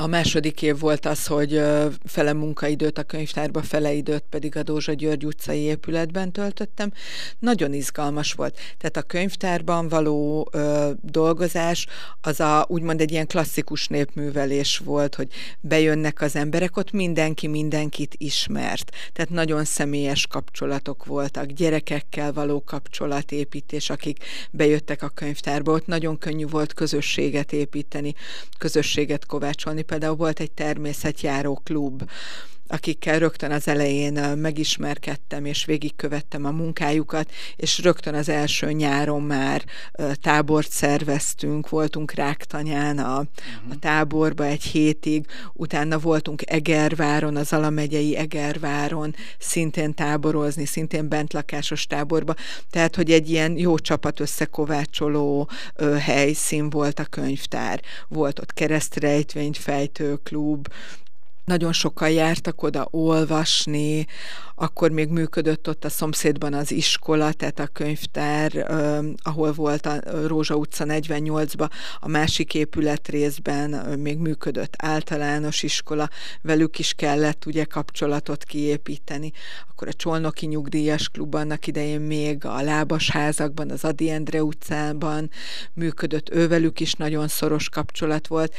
A 0.00 0.06
második 0.06 0.62
év 0.62 0.78
volt 0.78 1.06
az, 1.06 1.26
hogy 1.26 1.62
fele 2.04 2.32
munkaidőt 2.32 2.98
a 2.98 3.02
könyvtárba, 3.02 3.62
fele 3.62 3.92
időt 3.92 4.24
pedig 4.30 4.56
a 4.56 4.62
Dózsa 4.62 4.92
György 4.92 5.26
utcai 5.26 5.58
épületben 5.58 6.32
töltöttem. 6.32 6.92
Nagyon 7.38 7.72
izgalmas 7.72 8.32
volt. 8.32 8.58
Tehát 8.78 8.96
a 8.96 9.02
könyvtárban 9.02 9.88
való 9.88 10.48
ö, 10.52 10.90
dolgozás 11.02 11.86
az 12.20 12.40
a 12.40 12.66
úgymond 12.68 13.00
egy 13.00 13.10
ilyen 13.10 13.26
klasszikus 13.26 13.86
népművelés 13.86 14.78
volt, 14.78 15.14
hogy 15.14 15.28
bejönnek 15.60 16.20
az 16.20 16.36
emberek, 16.36 16.76
ott 16.76 16.92
mindenki 16.92 17.46
mindenkit 17.46 18.14
ismert. 18.18 18.90
Tehát 19.12 19.30
nagyon 19.30 19.64
személyes 19.64 20.26
kapcsolatok 20.26 21.04
voltak, 21.04 21.46
gyerekekkel 21.46 22.32
való 22.32 22.62
kapcsolatépítés, 22.64 23.90
akik 23.90 24.24
bejöttek 24.50 25.02
a 25.02 25.08
könyvtárba. 25.08 25.72
Ott 25.72 25.86
nagyon 25.86 26.18
könnyű 26.18 26.46
volt 26.46 26.74
közösséget 26.74 27.52
építeni, 27.52 28.14
közösséget 28.58 29.26
kovácsolni 29.26 29.86
például 29.88 30.16
volt 30.16 30.40
egy 30.40 30.50
természetjáró 30.50 31.60
klub, 31.64 32.10
akikkel 32.68 33.18
rögtön 33.18 33.50
az 33.50 33.68
elején 33.68 34.38
megismerkedtem, 34.38 35.44
és 35.44 35.64
végigkövettem 35.64 36.44
a 36.44 36.50
munkájukat, 36.50 37.30
és 37.56 37.78
rögtön 37.82 38.14
az 38.14 38.28
első 38.28 38.72
nyáron 38.72 39.22
már 39.22 39.64
tábort 40.14 40.70
szerveztünk, 40.70 41.68
voltunk 41.68 42.12
Ráktanyán 42.12 42.98
a, 42.98 43.18
a 43.18 43.26
mhm. 43.66 43.78
táborba 43.78 44.44
egy 44.44 44.62
hétig, 44.62 45.26
utána 45.52 45.98
voltunk 45.98 46.50
Egerváron, 46.50 47.36
az 47.36 47.52
Alamegyei 47.52 48.16
Egerváron, 48.16 49.14
szintén 49.38 49.94
táborozni, 49.94 50.64
szintén 50.64 51.08
bentlakásos 51.08 51.86
táborba, 51.86 52.34
tehát, 52.70 52.96
hogy 52.96 53.10
egy 53.10 53.30
ilyen 53.30 53.56
jó 53.56 53.78
csapat 53.78 54.20
összekovácsoló 54.20 55.48
helyszín 55.98 56.70
volt 56.70 56.98
a 56.98 57.04
könyvtár. 57.04 57.80
Volt 58.08 58.38
ott 58.38 58.52
keresztrejtvényfejtő 58.52 60.16
klub, 60.16 60.68
nagyon 61.48 61.72
sokan 61.72 62.10
jártak 62.10 62.62
oda 62.62 62.88
olvasni, 62.90 64.06
akkor 64.60 64.90
még 64.90 65.08
működött 65.08 65.68
ott 65.68 65.84
a 65.84 65.88
szomszédban 65.88 66.54
az 66.54 66.72
iskola, 66.72 67.32
tehát 67.32 67.58
a 67.58 67.66
könyvtár, 67.66 68.72
ahol 69.22 69.52
volt 69.52 69.86
a 69.86 70.00
Rózsa 70.26 70.54
utca 70.54 70.84
48-ba, 70.88 71.70
a 72.00 72.08
másik 72.08 72.54
épület 72.54 73.08
részben 73.08 73.98
még 73.98 74.18
működött 74.18 74.74
általános 74.78 75.62
iskola, 75.62 76.08
velük 76.42 76.78
is 76.78 76.92
kellett 76.92 77.46
ugye 77.46 77.64
kapcsolatot 77.64 78.44
kiépíteni. 78.44 79.32
Akkor 79.70 79.88
a 79.88 79.92
Csolnoki 79.92 80.46
Nyugdíjas 80.46 81.08
Klub 81.08 81.34
annak 81.34 81.66
idején 81.66 82.00
még 82.00 82.44
a 82.44 82.62
Lábas 82.62 83.10
házakban, 83.10 83.70
az 83.70 83.84
Adi 83.84 84.10
Endre 84.10 84.42
utcában 84.42 85.30
működött, 85.72 86.30
ővelük 86.30 86.80
is 86.80 86.92
nagyon 86.92 87.28
szoros 87.28 87.68
kapcsolat 87.68 88.26
volt, 88.26 88.54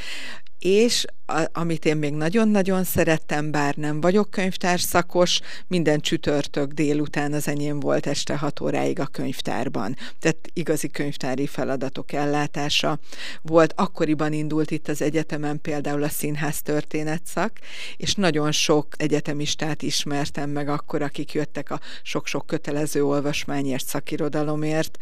és 0.60 1.04
a, 1.26 1.44
amit 1.52 1.84
én 1.84 1.96
még 1.96 2.14
nagyon-nagyon 2.14 2.84
szerettem, 2.84 3.50
bár 3.50 3.74
nem 3.74 4.00
vagyok 4.00 4.30
könyvtárszakos, 4.30 5.40
minden 5.66 5.89
csütörtök 5.98 6.72
délután 6.72 7.32
az 7.32 7.48
enyém 7.48 7.80
volt 7.80 8.06
este 8.06 8.36
6 8.36 8.60
óráig 8.60 9.00
a 9.00 9.06
könyvtárban. 9.06 9.96
Tehát 10.18 10.36
igazi 10.52 10.88
könyvtári 10.88 11.46
feladatok 11.46 12.12
ellátása 12.12 12.98
volt. 13.42 13.72
Akkoriban 13.76 14.32
indult 14.32 14.70
itt 14.70 14.88
az 14.88 15.02
egyetemen 15.02 15.60
például 15.60 16.02
a 16.02 16.08
színház 16.08 16.62
történetszak, 16.62 17.58
és 17.96 18.14
nagyon 18.14 18.52
sok 18.52 18.86
egyetemistát 18.96 19.82
ismertem 19.82 20.50
meg 20.50 20.68
akkor, 20.68 21.02
akik 21.02 21.32
jöttek 21.32 21.70
a 21.70 21.80
sok-sok 22.02 22.46
kötelező 22.46 23.04
olvasmányért, 23.04 23.86
szakirodalomért, 23.86 24.98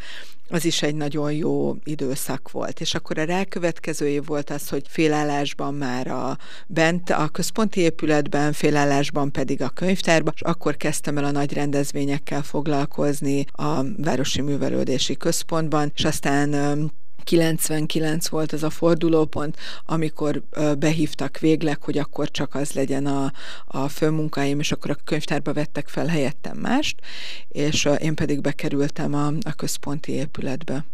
az 0.49 0.64
is 0.64 0.83
egy 0.83 0.95
nagyon 0.95 1.33
jó 1.33 1.76
időszak 1.85 2.50
volt. 2.50 2.81
És 2.81 2.95
akkor 2.95 3.19
a 3.19 3.25
rákövetkező 3.25 4.09
év 4.09 4.26
volt 4.26 4.50
az, 4.50 4.69
hogy 4.69 4.83
félállásban 4.88 5.75
már 5.75 6.07
a, 6.07 6.38
bent 6.67 7.11
a 7.11 7.28
központi 7.28 7.81
épületben, 7.81 8.52
félállásban 8.52 9.33
pedig 9.33 9.62
a 9.62 9.69
könyvtárban, 9.69 10.33
és 10.37 10.43
akkor 10.43 10.76
kezdtem 10.76 11.19
el 11.19 11.25
a 11.25 11.31
nagy 11.31 11.52
rendezvényekkel 11.52 12.43
foglalkozni 12.43 13.45
a 13.52 13.83
Városi 13.97 14.40
Művelődési 14.40 15.17
Központban, 15.17 15.93
és 15.95 16.05
aztán 16.05 16.90
99 17.28 18.28
volt 18.28 18.52
ez 18.52 18.62
a 18.62 18.70
fordulópont, 18.70 19.56
amikor 19.87 20.42
behívtak 20.78 21.38
végleg, 21.38 21.82
hogy 21.82 21.99
akkor 21.99 22.30
csak 22.30 22.54
az 22.54 22.73
legyen 22.73 23.06
a, 23.06 23.32
a 23.66 23.88
főmunkáim, 23.88 24.61
és 24.61 24.73
akkor 24.73 24.90
a 24.90 24.97
könyvtárba 25.04 25.52
vettek 25.52 25.88
fel 25.88 26.06
helyettem 26.06 26.56
mást, 26.56 27.00
és 27.49 27.88
én 27.99 28.14
pedig 28.14 28.40
bekerültem 28.40 29.14
a, 29.14 29.26
a 29.26 29.52
központi 29.56 30.12
épületbe. 30.12 30.85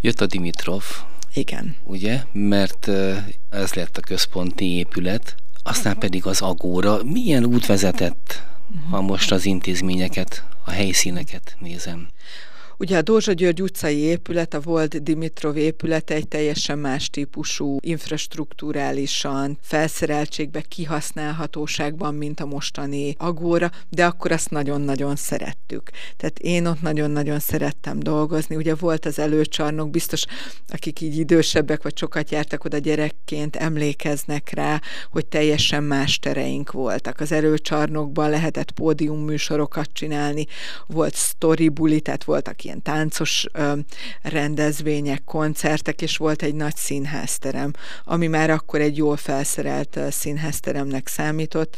Jött 0.00 0.20
a 0.20 0.26
Dimitrov. 0.26 0.84
Igen. 1.34 1.76
Ugye? 1.84 2.22
Mert 2.32 2.88
ez 3.50 3.72
lett 3.74 3.96
a 3.96 4.00
központi 4.00 4.76
épület, 4.76 5.34
aztán 5.62 5.98
pedig 5.98 6.26
az 6.26 6.40
Agóra. 6.40 7.02
Milyen 7.04 7.44
út 7.44 7.66
vezetett, 7.66 8.42
ha 8.90 9.00
most 9.00 9.32
az 9.32 9.44
intézményeket, 9.44 10.44
a 10.64 10.70
helyszíneket 10.70 11.56
nézem? 11.58 12.08
Ugye 12.82 12.96
a 12.96 13.02
Dózsa 13.02 13.32
György 13.32 13.62
utcai 13.62 13.96
épület, 13.96 14.54
a 14.54 14.60
volt 14.60 15.02
Dimitrov 15.02 15.56
épülete 15.56 16.14
egy 16.14 16.28
teljesen 16.28 16.78
más 16.78 17.10
típusú 17.10 17.76
infrastruktúrálisan, 17.80 19.58
felszereltségbe, 19.60 20.60
kihasználhatóságban, 20.60 22.14
mint 22.14 22.40
a 22.40 22.46
mostani 22.46 23.14
agóra, 23.18 23.70
de 23.88 24.04
akkor 24.04 24.32
azt 24.32 24.50
nagyon-nagyon 24.50 25.16
szerettük. 25.16 25.90
Tehát 26.16 26.38
én 26.38 26.66
ott 26.66 26.80
nagyon-nagyon 26.80 27.38
szerettem 27.38 27.98
dolgozni. 27.98 28.56
Ugye 28.56 28.74
volt 28.74 29.06
az 29.06 29.18
előcsarnok, 29.18 29.90
biztos 29.90 30.24
akik 30.68 31.00
így 31.00 31.18
idősebbek, 31.18 31.82
vagy 31.82 31.98
sokat 31.98 32.30
jártak 32.30 32.64
oda 32.64 32.78
gyerekként, 32.78 33.56
emlékeznek 33.56 34.50
rá, 34.54 34.80
hogy 35.10 35.26
teljesen 35.26 35.82
más 35.82 36.18
tereink 36.18 36.72
voltak. 36.72 37.20
Az 37.20 37.32
előcsarnokban 37.32 38.30
lehetett 38.30 38.70
pódium 38.70 39.24
műsorokat 39.24 39.88
csinálni, 39.92 40.46
volt 40.86 41.14
story 41.14 41.70
tehát 42.02 42.24
voltak 42.24 42.64
ilyen 42.64 42.70
ilyen 42.72 42.82
táncos 42.82 43.46
ö, 43.52 43.72
rendezvények, 44.22 45.24
koncertek, 45.24 46.02
és 46.02 46.16
volt 46.16 46.42
egy 46.42 46.54
nagy 46.54 46.76
színházterem, 46.76 47.72
ami 48.04 48.26
már 48.26 48.50
akkor 48.50 48.80
egy 48.80 48.96
jól 48.96 49.16
felszerelt 49.16 49.98
színházteremnek 50.10 51.08
számított, 51.08 51.76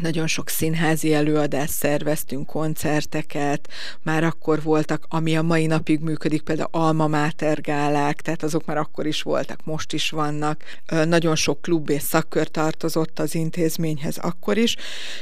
nagyon 0.00 0.26
sok 0.26 0.48
színházi 0.48 1.14
előadást 1.14 1.72
szerveztünk, 1.72 2.46
koncerteket, 2.46 3.68
már 4.02 4.24
akkor 4.24 4.62
voltak, 4.62 5.04
ami 5.08 5.36
a 5.36 5.42
mai 5.42 5.66
napig 5.66 6.00
működik, 6.00 6.42
például 6.42 6.68
Alma 6.72 7.06
Mater 7.06 7.60
gálák, 7.60 8.20
tehát 8.20 8.42
azok 8.42 8.64
már 8.64 8.76
akkor 8.76 9.06
is 9.06 9.22
voltak, 9.22 9.64
most 9.64 9.92
is 9.92 10.10
vannak. 10.10 10.62
Nagyon 11.04 11.36
sok 11.36 11.62
klub 11.62 11.90
és 11.90 12.02
szakkör 12.02 12.48
tartozott 12.48 13.18
az 13.18 13.34
intézményhez 13.34 14.18
akkor 14.18 14.56
is, 14.56 14.76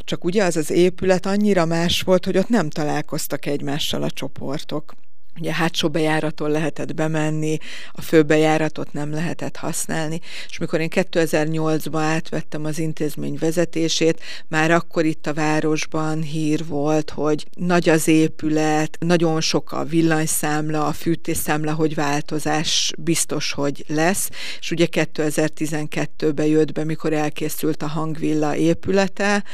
csak 0.04 0.24
ugye 0.24 0.44
az 0.44 0.56
az 0.56 0.70
épület 0.70 1.26
annyira 1.26 1.64
más 1.64 2.02
volt, 2.02 2.24
hogy 2.24 2.38
ott 2.38 2.48
nem 2.48 2.70
találkoztak 2.70 3.46
egymással 3.46 4.02
a 4.02 4.10
csoportok. 4.10 4.94
Ugye 5.38 5.52
hátsó 5.52 5.88
bejáraton 5.88 6.50
lehetett 6.50 6.94
bemenni, 6.94 7.58
a 7.92 8.00
főbejáratot 8.00 8.92
nem 8.92 9.12
lehetett 9.12 9.56
használni, 9.56 10.20
és 10.48 10.58
mikor 10.58 10.80
én 10.80 10.88
2008-ban 10.90 12.00
átvettem 12.00 12.64
az 12.64 12.78
intézmény 12.78 13.36
vezetését, 13.40 14.22
már 14.48 14.70
akkor 14.70 15.04
itt 15.04 15.26
a 15.26 15.34
városban 15.34 16.22
hír 16.22 16.66
volt, 16.66 17.10
hogy 17.10 17.46
nagy 17.54 17.88
az 17.88 18.08
épület, 18.08 18.96
nagyon 19.00 19.40
sok 19.40 19.72
a 19.72 19.84
villanyszámla, 19.84 20.86
a 20.86 20.92
fűtésszámla, 20.92 21.72
hogy 21.72 21.94
változás 21.94 22.92
biztos, 22.98 23.52
hogy 23.52 23.84
lesz, 23.88 24.30
és 24.60 24.70
ugye 24.70 24.86
2012-ben 24.90 26.46
jött 26.46 26.72
be, 26.72 26.84
mikor 26.84 27.12
elkészült 27.12 27.82
a 27.82 27.88
hangvilla 27.88 28.56
épülete, 28.56 29.44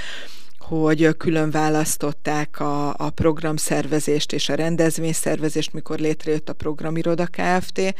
hogy 0.68 1.16
külön 1.16 1.50
választották 1.50 2.60
a, 2.60 2.88
a 2.88 3.10
programszervezést 3.10 4.32
és 4.32 4.48
a 4.48 4.54
rendezvényszervezést, 4.54 5.72
mikor 5.72 5.98
létrejött 5.98 6.48
a 6.48 6.52
Programiroda 6.52 7.26
Kft., 7.26 7.94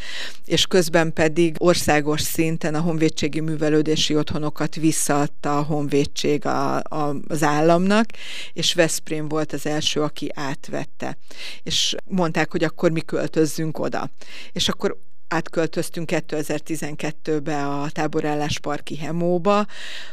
és 0.44 0.66
közben 0.66 1.12
pedig 1.12 1.54
országos 1.58 2.20
szinten 2.20 2.74
a 2.74 2.80
honvédségi 2.80 3.40
művelődési 3.40 4.16
otthonokat 4.16 4.74
visszaadta 4.74 5.58
a 5.58 5.62
honvédség 5.62 6.46
a, 6.46 6.76
a, 6.76 7.16
az 7.28 7.42
államnak, 7.42 8.06
és 8.52 8.74
Veszprém 8.74 9.28
volt 9.28 9.52
az 9.52 9.66
első, 9.66 10.02
aki 10.02 10.30
átvette. 10.34 11.18
És 11.62 11.94
mondták, 12.04 12.50
hogy 12.50 12.64
akkor 12.64 12.90
mi 12.90 13.00
költözzünk 13.00 13.78
oda. 13.78 14.10
És 14.52 14.68
akkor 14.68 14.96
átköltöztünk 15.28 16.10
2012-be 16.12 17.66
a 17.66 17.90
táborállás 17.90 18.58
parki 18.58 18.96
Hemóba. 18.96 19.66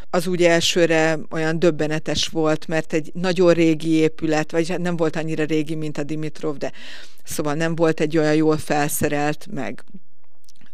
Az 0.09 0.27
úgy 0.27 0.43
elsőre 0.43 1.19
olyan 1.31 1.59
döbbenetes 1.59 2.27
volt, 2.27 2.67
mert 2.67 2.93
egy 2.93 3.11
nagyon 3.13 3.53
régi 3.53 3.89
épület, 3.89 4.51
vagy 4.51 4.69
hát 4.69 4.79
nem 4.79 4.95
volt 4.95 5.15
annyira 5.15 5.43
régi, 5.43 5.75
mint 5.75 5.97
a 5.97 6.03
Dimitrov, 6.03 6.57
de 6.57 6.71
szóval 7.23 7.53
nem 7.53 7.75
volt 7.75 7.99
egy 7.99 8.17
olyan 8.17 8.35
jól 8.35 8.57
felszerelt, 8.57 9.47
meg 9.51 9.83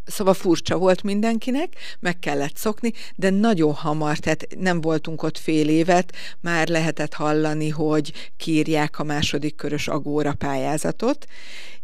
Szóval 0.10 0.34
furcsa 0.34 0.78
volt 0.78 1.04
mindenkinek, 1.04 1.76
meg 2.00 2.20
kellett 2.20 2.58
szokni, 2.58 2.92
de 3.16 3.30
nagyon 3.30 3.74
hamar, 3.74 4.18
tehát 4.18 4.48
nem 4.60 4.82
voltunk 4.82 5.24
ott 5.24 5.38
fél 5.38 5.70
évet, 5.70 6.16
már 6.42 6.68
lehetett 6.68 7.14
hallani, 7.14 7.70
hogy 7.70 8.14
kírják 8.38 9.00
a 9.00 9.04
második 9.04 9.56
körös 9.56 9.88
agóra 9.88 10.34
pályázatot, 10.34 11.26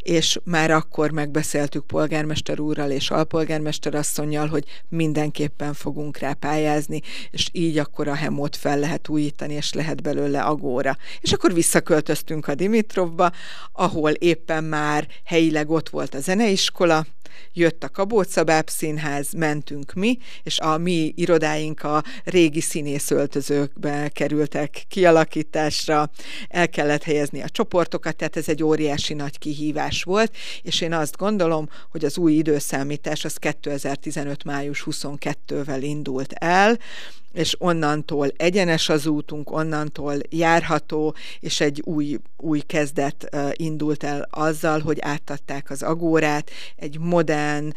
és 0.06 0.40
már 0.44 0.72
akkor 0.72 1.12
megbeszéltük 1.12 1.86
polgármester 1.86 2.60
úrral 2.60 2.92
és 2.92 3.10
alpolgármester 3.10 3.96
asszonynal, 3.96 4.48
hogy 4.48 4.64
mindenképpen 4.90 5.74
fogunk 5.74 6.18
rá 6.18 6.34
pályázni, 6.34 7.02
és 7.32 7.48
így 7.52 7.78
akkor 7.78 8.08
a 8.08 8.16
hemót 8.16 8.56
fel 8.56 8.80
lehet 8.80 9.10
újítani, 9.10 9.54
és 9.54 9.74
lehet 9.74 10.02
belőle 10.02 10.42
agóra. 10.42 10.98
És 11.20 11.34
akkor 11.34 11.54
visszaköltöztünk 11.54 12.48
a 12.48 12.56
Dimitrovba, 12.56 13.32
ahol 13.72 14.12
éppen 14.12 14.64
már 14.64 15.08
helyileg 15.24 15.70
ott 15.70 15.90
volt 15.90 16.14
a 16.14 16.20
zeneiskola, 16.20 17.06
jött 17.54 17.84
a 17.84 17.90
Kabócabáb 17.90 18.70
Színház, 18.70 19.34
mentünk 19.34 19.94
mi, 19.94 20.18
és 20.44 20.60
a 20.60 20.78
mi 20.78 21.14
irodáink 21.16 21.84
a 21.84 22.04
régi 22.24 22.62
színészöltözőkbe 22.62 24.10
kerültek 24.10 24.84
kialakításra, 24.88 26.10
el 26.50 26.70
kellett 26.70 27.04
helyezni 27.04 27.42
a 27.42 27.50
csoportokat, 27.50 28.16
tehát 28.16 28.38
ez 28.38 28.50
egy 28.50 28.64
óriási 28.64 29.14
nagy 29.14 29.38
kihívás 29.38 30.04
volt, 30.04 30.36
és 30.62 30.82
én 30.82 30.94
azt 30.94 31.18
gondolom, 31.18 31.70
hogy 31.92 32.06
az 32.06 32.18
új 32.18 32.34
időszámítás 32.34 33.26
az 33.26 33.36
2015. 33.36 34.44
május 34.44 34.84
22-vel 34.86 35.80
indult 35.82 36.34
el, 36.34 36.78
és 37.36 37.56
onnantól 37.60 38.28
egyenes 38.38 38.90
az 38.90 39.06
útunk, 39.06 39.52
onnantól 39.52 40.16
járható, 40.30 41.16
és 41.40 41.60
egy 41.62 41.82
új, 41.84 42.18
új 42.38 42.60
kezdet 42.60 43.38
indult 43.52 44.04
el 44.04 44.28
azzal, 44.30 44.80
hogy 44.80 44.98
átadták 45.02 45.70
az 45.70 45.84
agórát, 45.84 46.52
egy 46.76 47.00
modern, 47.00 47.74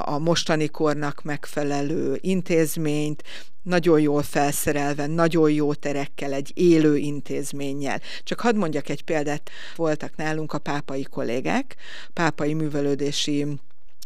a 0.00 0.18
mostani 0.18 0.68
kornak 0.68 1.22
megfelelő 1.22 2.18
intézményt, 2.20 3.22
nagyon 3.62 4.00
jól 4.00 4.22
felszerelve, 4.22 5.06
nagyon 5.06 5.50
jó 5.50 5.74
terekkel, 5.74 6.32
egy 6.32 6.52
élő 6.54 6.96
intézménnyel. 6.96 8.00
Csak 8.22 8.40
hadd 8.40 8.56
mondjak 8.56 8.88
egy 8.88 9.04
példát, 9.04 9.50
voltak 9.76 10.16
nálunk 10.16 10.52
a 10.52 10.58
pápai 10.58 11.02
kollégák, 11.02 11.76
pápai 12.12 12.54
művelődési 12.54 13.46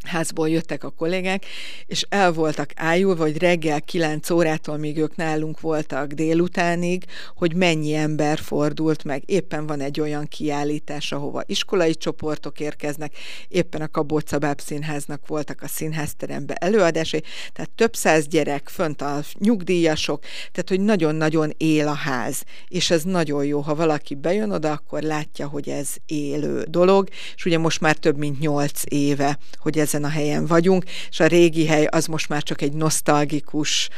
házból 0.07 0.49
jöttek 0.49 0.85
a 0.85 0.91
kollégák, 0.91 1.47
és 1.87 2.07
el 2.09 2.33
voltak 2.33 2.71
ájulva, 2.77 3.23
hogy 3.23 3.39
reggel 3.39 3.81
9 3.81 4.31
órától, 4.31 4.77
míg 4.77 4.99
ők 4.99 5.17
nálunk 5.17 5.61
voltak 5.61 6.13
délutánig, 6.13 7.05
hogy 7.35 7.55
mennyi 7.55 7.95
ember 7.95 8.39
fordult 8.39 9.05
meg. 9.05 9.23
Éppen 9.27 9.67
van 9.67 9.81
egy 9.81 10.01
olyan 10.01 10.27
kiállítás, 10.27 11.13
ahova 11.13 11.43
iskolai 11.47 11.95
csoportok 11.95 12.61
érkeznek, 12.61 13.17
éppen 13.49 13.81
a 13.81 13.89
Kabóca 13.89 14.39
Báb 14.39 14.61
Színháznak 14.61 15.27
voltak 15.27 15.63
a 15.63 15.69
színházterembe 15.69 16.55
előadásai, 16.55 17.23
tehát 17.53 17.71
több 17.71 17.97
száz 17.97 18.27
gyerek, 18.27 18.69
fönt 18.69 19.03
a 19.03 19.21
nyugdíjasok, 19.39 20.23
tehát 20.23 20.69
hogy 20.69 20.81
nagyon-nagyon 20.81 21.55
él 21.57 21.89
a 21.89 21.95
ház, 21.95 22.43
és 22.69 22.91
ez 22.91 23.03
nagyon 23.03 23.45
jó, 23.45 23.61
ha 23.61 23.75
valaki 23.75 24.15
bejön 24.15 24.51
oda, 24.51 24.73
akkor 24.73 25.03
látja, 25.03 25.47
hogy 25.47 25.69
ez 25.69 25.89
élő 26.07 26.65
dolog, 26.69 27.09
és 27.35 27.45
ugye 27.45 27.59
most 27.59 27.81
már 27.81 27.97
több 27.97 28.19
mint 28.19 28.41
nyolc 28.41 28.83
éve, 28.85 29.39
hogy 29.57 29.79
ez 29.79 29.92
ezen 29.93 30.05
a 30.05 30.09
helyen 30.09 30.47
vagyunk, 30.47 30.85
és 31.11 31.21
a 31.21 31.27
régi 31.27 31.67
hely 31.67 31.85
az 31.85 32.07
most 32.07 32.29
már 32.29 32.43
csak 32.43 32.61
egy 32.63 32.73
nosztalgikus 32.73 33.89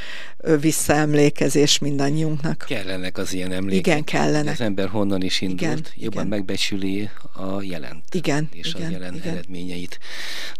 visszaemlékezés 0.60 1.78
mindannyiunknak. 1.78 2.64
Kellenek 2.68 3.18
az 3.18 3.32
ilyen 3.32 3.52
emlékek. 3.52 3.86
Igen, 3.86 4.04
kellene. 4.04 4.50
Az 4.50 4.60
ember 4.60 4.88
honnan 4.88 5.22
is 5.22 5.40
indult, 5.40 5.60
igen, 5.62 5.82
jobban 5.94 6.26
igen. 6.26 6.26
megbecsüli 6.26 7.10
a 7.32 7.62
jelent. 7.62 8.14
Igen, 8.14 8.48
és 8.52 8.74
igen, 8.74 8.86
a 8.86 8.90
jelen 8.90 9.14
igen. 9.14 9.32
eredményeit. 9.32 9.98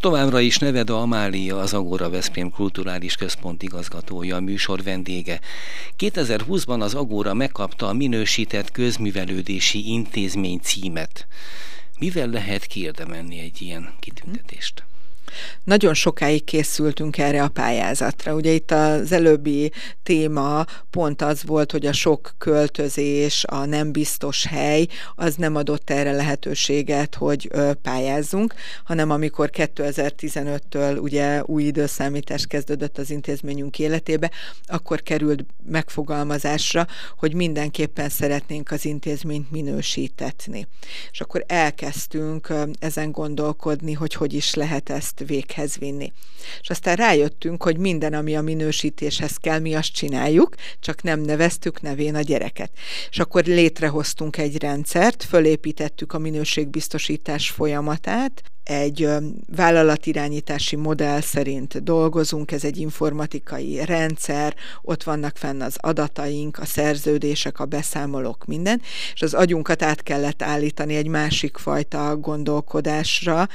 Továbbra 0.01 0.41
is 0.41 0.59
Neveda 0.59 1.01
Amália, 1.01 1.59
az 1.59 1.75
Agora 1.75 2.11
Veszprém 2.11 2.51
Kulturális 2.51 3.17
Központ 3.17 3.63
igazgatója, 3.63 4.37
a 4.37 4.41
műsor 4.41 4.83
vendége. 4.83 5.41
2020-ban 5.99 6.81
az 6.81 6.95
Agora 6.95 7.35
megkapta 7.35 7.89
a 7.89 7.93
minősített 7.93 8.71
közművelődési 8.71 9.89
intézmény 9.89 10.59
címet. 10.63 11.27
Mivel 11.99 12.29
lehet 12.29 12.67
kiérdemelni 12.67 13.39
egy 13.41 13.63
ilyen 13.63 13.95
kitüntetést? 14.01 14.85
Nagyon 15.65 15.95
sokáig 15.95 16.45
készültünk 16.45 17.19
erre 17.19 17.43
a 17.43 17.49
pályázatra. 17.49 18.35
Ugye 18.35 18.51
itt 18.51 18.71
az 18.71 19.13
előbbi 19.13 19.73
téma 20.03 20.65
pont 20.91 21.23
az 21.23 21.43
volt, 21.45 21.73
hogy 21.73 21.87
a 21.87 21.93
sok 21.93 22.35
költözés, 22.39 23.45
a 23.45 23.65
nem 23.65 23.93
biztos 23.93 24.47
hely, 24.47 24.87
az 25.15 25.35
nem 25.35 25.57
adott 25.57 25.91
erre 25.91 26.13
lehetőséget, 26.13 27.15
hogy 27.15 27.51
pályázzunk, 27.83 28.55
hanem 28.85 29.11
amikor 29.11 29.51
2015-től 29.53 31.01
ugye 31.01 31.43
új 31.43 31.63
időszámítás 31.63 32.47
kezdődött 32.47 32.99
az 32.99 33.11
intézményünk 33.11 33.79
életébe, 33.79 34.31
akkor 34.67 35.03
került 35.03 35.45
megfogalmazásra, 35.67 36.87
hogy 37.19 37.35
mindenképpen 37.35 38.09
szeretnénk 38.09 38.71
az 38.71 38.85
intézményt 38.85 39.51
minősítetni. 39.51 40.67
És 41.11 41.21
akkor 41.21 41.45
elkezdtünk 41.47 42.53
ezen 42.79 43.11
gondolkodni, 43.11 43.93
hogy 43.93 44.15
hogy 44.15 44.33
is 44.33 44.55
lehet 44.55 44.91
ezt 44.91 45.14
véghez 45.27 45.77
vinni. 45.77 46.13
És 46.61 46.71
aztán 46.71 46.97
rájöttünk, 46.97 47.63
hogy 47.63 47.77
minden, 47.77 48.15
ami 48.15 48.37
a 48.37 48.43
minősítéshez 48.43 49.37
kell, 49.37 49.59
mi 49.59 49.75
azt 49.75 49.93
csináljuk, 49.93 50.55
csak 50.81 51.03
nem 51.03 51.21
neveztük 51.21 51.81
nevén 51.81 52.15
a 52.15 52.21
gyereket. 52.21 52.71
És 53.11 53.19
akkor 53.19 53.45
létrehoztunk 53.45 54.37
egy 54.37 54.59
rendszert, 54.59 55.25
fölépítettük 55.25 56.13
a 56.13 56.19
minőségbiztosítás 56.19 57.51
folyamatát, 57.51 58.43
egy 58.65 59.09
vállalatirányítási 59.57 60.77
modell 60.77 61.21
szerint 61.21 61.83
dolgozunk, 61.83 62.53
ez 62.53 62.65
egy 62.65 62.79
informatikai 62.79 63.85
rendszer, 63.85 64.55
ott 64.83 65.03
vannak 65.03 65.37
fenn 65.37 65.61
az 65.61 65.77
adataink, 65.81 66.59
a 66.59 66.65
szerződések, 66.65 67.61
a 67.61 67.65
beszámolók, 67.65 68.45
minden, 68.47 68.83
és 69.15 69.23
az 69.23 69.35
agyunkat 69.35 69.83
át 69.83 70.03
kellett 70.03 70.43
állítani 70.43 70.95
egy 70.97 71.09
másik 71.09 71.57
fajta 71.57 72.17
gondolkodásra, 72.17 73.49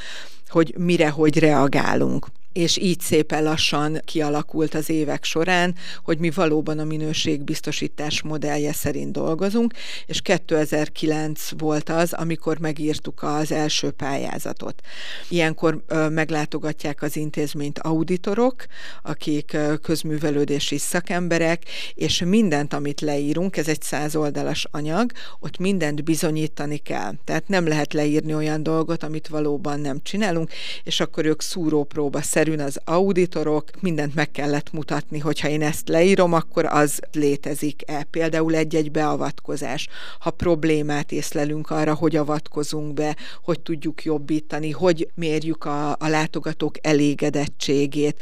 hogy 0.47 0.73
mire, 0.77 1.09
hogy 1.09 1.39
reagálunk 1.39 2.27
és 2.53 2.77
így 2.77 2.99
szépen 2.99 3.43
lassan 3.43 4.01
kialakult 4.05 4.73
az 4.73 4.89
évek 4.89 5.23
során, 5.23 5.75
hogy 6.03 6.17
mi 6.17 6.29
valóban 6.29 6.79
a 6.79 6.83
minőségbiztosítás 6.83 8.21
modellje 8.21 8.73
szerint 8.73 9.11
dolgozunk, 9.11 9.73
és 10.05 10.21
2009 10.21 11.49
volt 11.57 11.89
az, 11.89 12.13
amikor 12.13 12.59
megírtuk 12.59 13.23
az 13.23 13.51
első 13.51 13.91
pályázatot. 13.91 14.81
Ilyenkor 15.29 15.83
meglátogatják 16.09 17.01
az 17.01 17.15
intézményt 17.15 17.79
auditorok, 17.79 18.65
akik 19.03 19.57
közművelődési 19.81 20.77
szakemberek, 20.77 21.63
és 21.93 22.23
mindent, 22.25 22.73
amit 22.73 23.01
leírunk, 23.01 23.57
ez 23.57 23.67
egy 23.67 23.81
száz 23.81 24.15
oldalas 24.15 24.67
anyag, 24.71 25.11
ott 25.39 25.57
mindent 25.57 26.03
bizonyítani 26.03 26.77
kell. 26.77 27.13
Tehát 27.23 27.47
nem 27.47 27.67
lehet 27.67 27.93
leírni 27.93 28.33
olyan 28.33 28.63
dolgot, 28.63 29.03
amit 29.03 29.27
valóban 29.27 29.79
nem 29.79 29.99
csinálunk, 30.03 30.51
és 30.83 30.99
akkor 30.99 31.25
ők 31.25 31.41
szúrópróba 31.41 32.21
szerűen 32.49 32.67
az 32.67 32.79
auditorok, 32.83 33.69
mindent 33.79 34.15
meg 34.15 34.31
kellett 34.31 34.71
mutatni, 34.71 35.19
hogyha 35.19 35.47
én 35.47 35.61
ezt 35.61 35.87
leírom, 35.87 36.33
akkor 36.33 36.65
az 36.65 36.99
létezik-e. 37.11 38.03
Például 38.03 38.55
egy-egy 38.55 38.91
beavatkozás. 38.91 39.87
Ha 40.19 40.29
problémát 40.31 41.11
észlelünk 41.11 41.69
arra, 41.69 41.93
hogy 41.93 42.15
avatkozunk 42.15 42.93
be, 42.93 43.15
hogy 43.43 43.59
tudjuk 43.59 44.03
jobbítani, 44.03 44.71
hogy 44.71 45.07
mérjük 45.15 45.65
a, 45.65 45.91
a 45.91 46.07
látogatók 46.07 46.75
elégedettségét, 46.81 48.17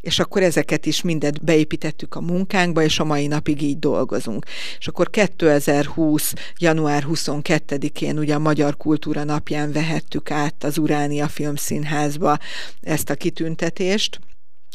és 0.00 0.18
akkor 0.18 0.42
ezeket 0.42 0.86
is 0.86 1.02
mindet 1.02 1.44
beépítettük 1.44 2.14
a 2.14 2.20
munkánkba, 2.20 2.82
és 2.82 2.98
a 2.98 3.04
mai 3.04 3.26
napig 3.26 3.62
így 3.62 3.78
dolgozunk. 3.78 4.46
És 4.78 4.88
akkor 4.88 5.10
2020. 5.10 6.32
január 6.58 7.04
22-én 7.08 8.18
ugye 8.18 8.34
a 8.34 8.38
Magyar 8.38 8.76
Kultúra 8.76 9.24
napján 9.24 9.72
vehettük 9.72 10.30
át 10.30 10.64
az 10.64 10.78
Uránia 10.78 11.28
Filmszínházba 11.28 12.38
ezt 12.80 13.10
a 13.10 13.14
kitüntetést, 13.14 14.20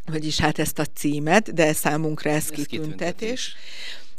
vagyis 0.05 0.39
hát 0.39 0.59
ezt 0.59 0.79
a 0.79 0.85
címet, 0.85 1.53
de 1.53 1.73
számunkra 1.73 2.29
ez, 2.29 2.35
ez 2.35 2.49
kitüntetés. 2.49 2.69
kitüntetés 2.69 3.55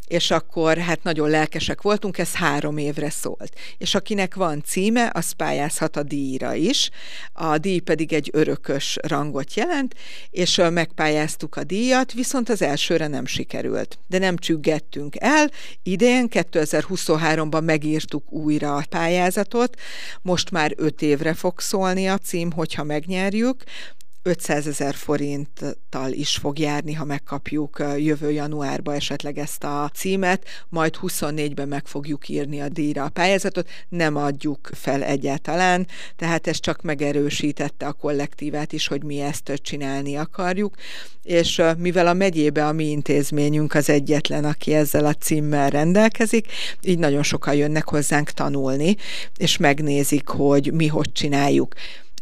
és 0.07 0.31
akkor 0.31 0.79
hát 0.79 1.03
nagyon 1.03 1.29
lelkesek 1.29 1.83
voltunk, 1.83 2.19
ez 2.19 2.35
három 2.35 2.79
évre 2.79 3.11
szólt. 3.11 3.59
És 3.79 3.95
akinek 3.95 4.35
van 4.35 4.62
címe, 4.64 5.11
az 5.14 5.33
pályázhat 5.33 5.97
a 5.97 6.03
díjra 6.03 6.55
is. 6.55 6.90
A 7.33 7.59
díj 7.59 7.79
pedig 7.79 8.12
egy 8.12 8.31
örökös 8.33 8.99
rangot 9.03 9.55
jelent, 9.55 9.95
és 10.31 10.61
megpályáztuk 10.71 11.57
a 11.57 11.64
díjat, 11.64 12.12
viszont 12.12 12.49
az 12.49 12.62
elsőre 12.62 13.07
nem 13.07 13.27
sikerült. 13.27 13.99
De 14.07 14.19
nem 14.19 14.37
csüggettünk 14.37 15.17
el. 15.19 15.51
Idén, 15.83 16.27
2023-ban 16.31 17.64
megírtuk 17.64 18.33
újra 18.33 18.75
a 18.77 18.85
pályázatot, 18.88 19.81
most 20.23 20.51
már 20.51 20.73
öt 20.77 21.03
évre 21.03 21.35
fog 21.35 21.61
szólni 21.61 22.09
a 22.09 22.19
cím, 22.19 22.53
hogyha 22.53 22.85
megnyerjük, 22.85 23.64
500 24.27 24.67
ezer 24.67 24.95
forinttal 24.95 26.13
is 26.13 26.37
fog 26.37 26.59
járni, 26.59 26.93
ha 26.93 27.05
megkapjuk 27.05 27.85
jövő 27.97 28.31
januárba 28.31 28.95
esetleg 28.95 29.39
ezt 29.39 29.65
a 29.65 29.91
címet, 29.95 30.45
majd 30.69 30.95
24-ben 31.03 31.69
meg 31.69 31.87
fogjuk 31.87 32.29
írni 32.29 32.61
a 32.61 32.69
díjra 32.69 33.05
a 33.05 33.09
pályázatot, 33.09 33.69
nem 33.89 34.17
adjuk 34.17 34.71
fel 34.73 35.03
egyáltalán, 35.03 35.87
tehát 36.17 36.47
ez 36.47 36.61
csak 36.61 36.83
megerősítette 36.83 37.87
a 37.87 37.93
kollektívát 37.93 38.73
is, 38.73 38.87
hogy 38.87 39.03
mi 39.03 39.21
ezt 39.21 39.53
csinálni 39.63 40.17
akarjuk, 40.17 40.75
és 41.23 41.63
mivel 41.77 42.07
a 42.07 42.13
megyébe 42.13 42.67
a 42.67 42.73
mi 42.73 42.85
intézményünk 42.91 43.75
az 43.75 43.89
egyetlen, 43.89 44.45
aki 44.45 44.75
ezzel 44.75 45.07
a 45.07 45.15
címmel 45.15 45.71
rendelkezik, 45.71 46.47
így 46.83 46.99
nagyon 46.99 47.23
sokan 47.23 47.55
jönnek 47.55 47.89
hozzánk 47.89 48.31
tanulni, 48.31 48.97
és 49.37 49.57
megnézik, 49.57 50.29
hogy 50.29 50.73
mi 50.73 50.87
hogy 50.87 51.13
csináljuk. 51.13 51.75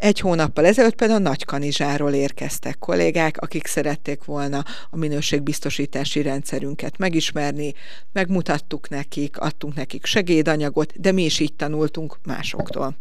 Egy 0.03 0.21
hónappal 0.21 0.67
ezelőtt 0.67 0.95
például 0.95 1.21
Nagykanizsáról 1.21 2.13
érkeztek 2.13 2.79
kollégák, 2.79 3.37
akik 3.41 3.67
szerették 3.67 4.25
volna 4.25 4.65
a 4.91 4.97
minőségbiztosítási 4.97 6.23
rendszerünket 6.23 6.99
megismerni, 6.99 7.75
megmutattuk 8.13 8.89
nekik, 8.89 9.39
adtunk 9.39 9.75
nekik 9.75 10.07
segédanyagot, 10.07 11.01
de 11.01 11.13
mi 11.13 11.25
is 11.25 11.39
így 11.39 11.55
tanultunk 11.55 12.19
másoktól. 12.25 12.97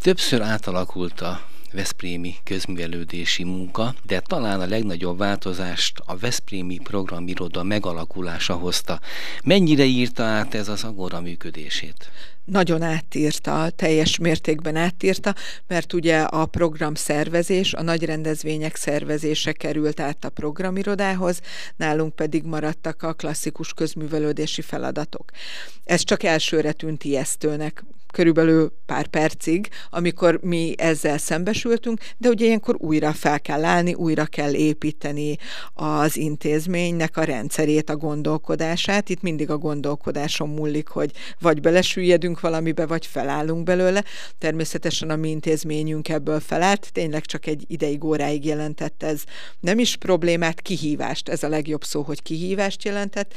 Többször 0.00 0.40
átalakult 0.40 1.20
a 1.20 1.40
Veszprémi 1.74 2.34
közművelődési 2.44 3.44
munka, 3.44 3.94
de 4.06 4.20
talán 4.20 4.60
a 4.60 4.66
legnagyobb 4.66 5.18
változást 5.18 6.02
a 6.06 6.16
Veszprémi 6.16 6.78
programiroda 6.78 7.62
megalakulása 7.62 8.54
hozta. 8.54 9.00
Mennyire 9.44 9.84
írta 9.84 10.22
át 10.22 10.54
ez 10.54 10.68
az 10.68 10.84
agora 10.84 11.20
működését? 11.20 12.10
nagyon 12.44 12.82
átírta, 12.82 13.70
teljes 13.76 14.18
mértékben 14.18 14.76
átírta, 14.76 15.34
mert 15.66 15.92
ugye 15.92 16.20
a 16.20 16.46
program 16.46 16.94
szervezés, 16.94 17.74
a 17.74 17.82
nagy 17.82 18.04
rendezvények 18.04 18.76
szervezése 18.76 19.52
került 19.52 20.00
át 20.00 20.24
a 20.24 20.28
programirodához, 20.30 21.40
nálunk 21.76 22.14
pedig 22.14 22.44
maradtak 22.44 23.02
a 23.02 23.12
klasszikus 23.12 23.72
közművelődési 23.72 24.62
feladatok. 24.62 25.30
Ez 25.84 26.02
csak 26.02 26.22
elsőre 26.22 26.72
tűnt 26.72 27.04
ijesztőnek, 27.04 27.84
körülbelül 28.14 28.72
pár 28.86 29.06
percig, 29.06 29.68
amikor 29.90 30.38
mi 30.42 30.74
ezzel 30.76 31.18
szembesültünk, 31.18 32.00
de 32.16 32.28
ugye 32.28 32.46
ilyenkor 32.46 32.76
újra 32.78 33.12
fel 33.12 33.40
kell 33.40 33.64
állni, 33.64 33.94
újra 33.94 34.24
kell 34.24 34.54
építeni 34.54 35.36
az 35.72 36.16
intézménynek 36.16 37.16
a 37.16 37.24
rendszerét, 37.24 37.90
a 37.90 37.96
gondolkodását. 37.96 39.08
Itt 39.08 39.22
mindig 39.22 39.50
a 39.50 39.58
gondolkodáson 39.58 40.48
múlik, 40.48 40.88
hogy 40.88 41.10
vagy 41.40 41.60
belesüllyedünk 41.60 42.40
valamibe, 42.40 42.86
vagy 42.86 43.06
felállunk 43.06 43.64
belőle. 43.64 44.04
Természetesen 44.38 45.10
a 45.10 45.16
mi 45.16 45.30
intézményünk 45.30 46.08
ebből 46.08 46.40
felállt, 46.40 46.92
tényleg 46.92 47.24
csak 47.24 47.46
egy 47.46 47.64
ideig, 47.66 48.04
óráig 48.04 48.44
jelentett 48.44 49.02
ez 49.02 49.22
nem 49.60 49.78
is 49.78 49.96
problémát, 49.96 50.60
kihívást, 50.60 51.28
ez 51.28 51.42
a 51.42 51.48
legjobb 51.48 51.84
szó, 51.84 52.02
hogy 52.02 52.22
kihívást 52.22 52.84
jelentett, 52.84 53.34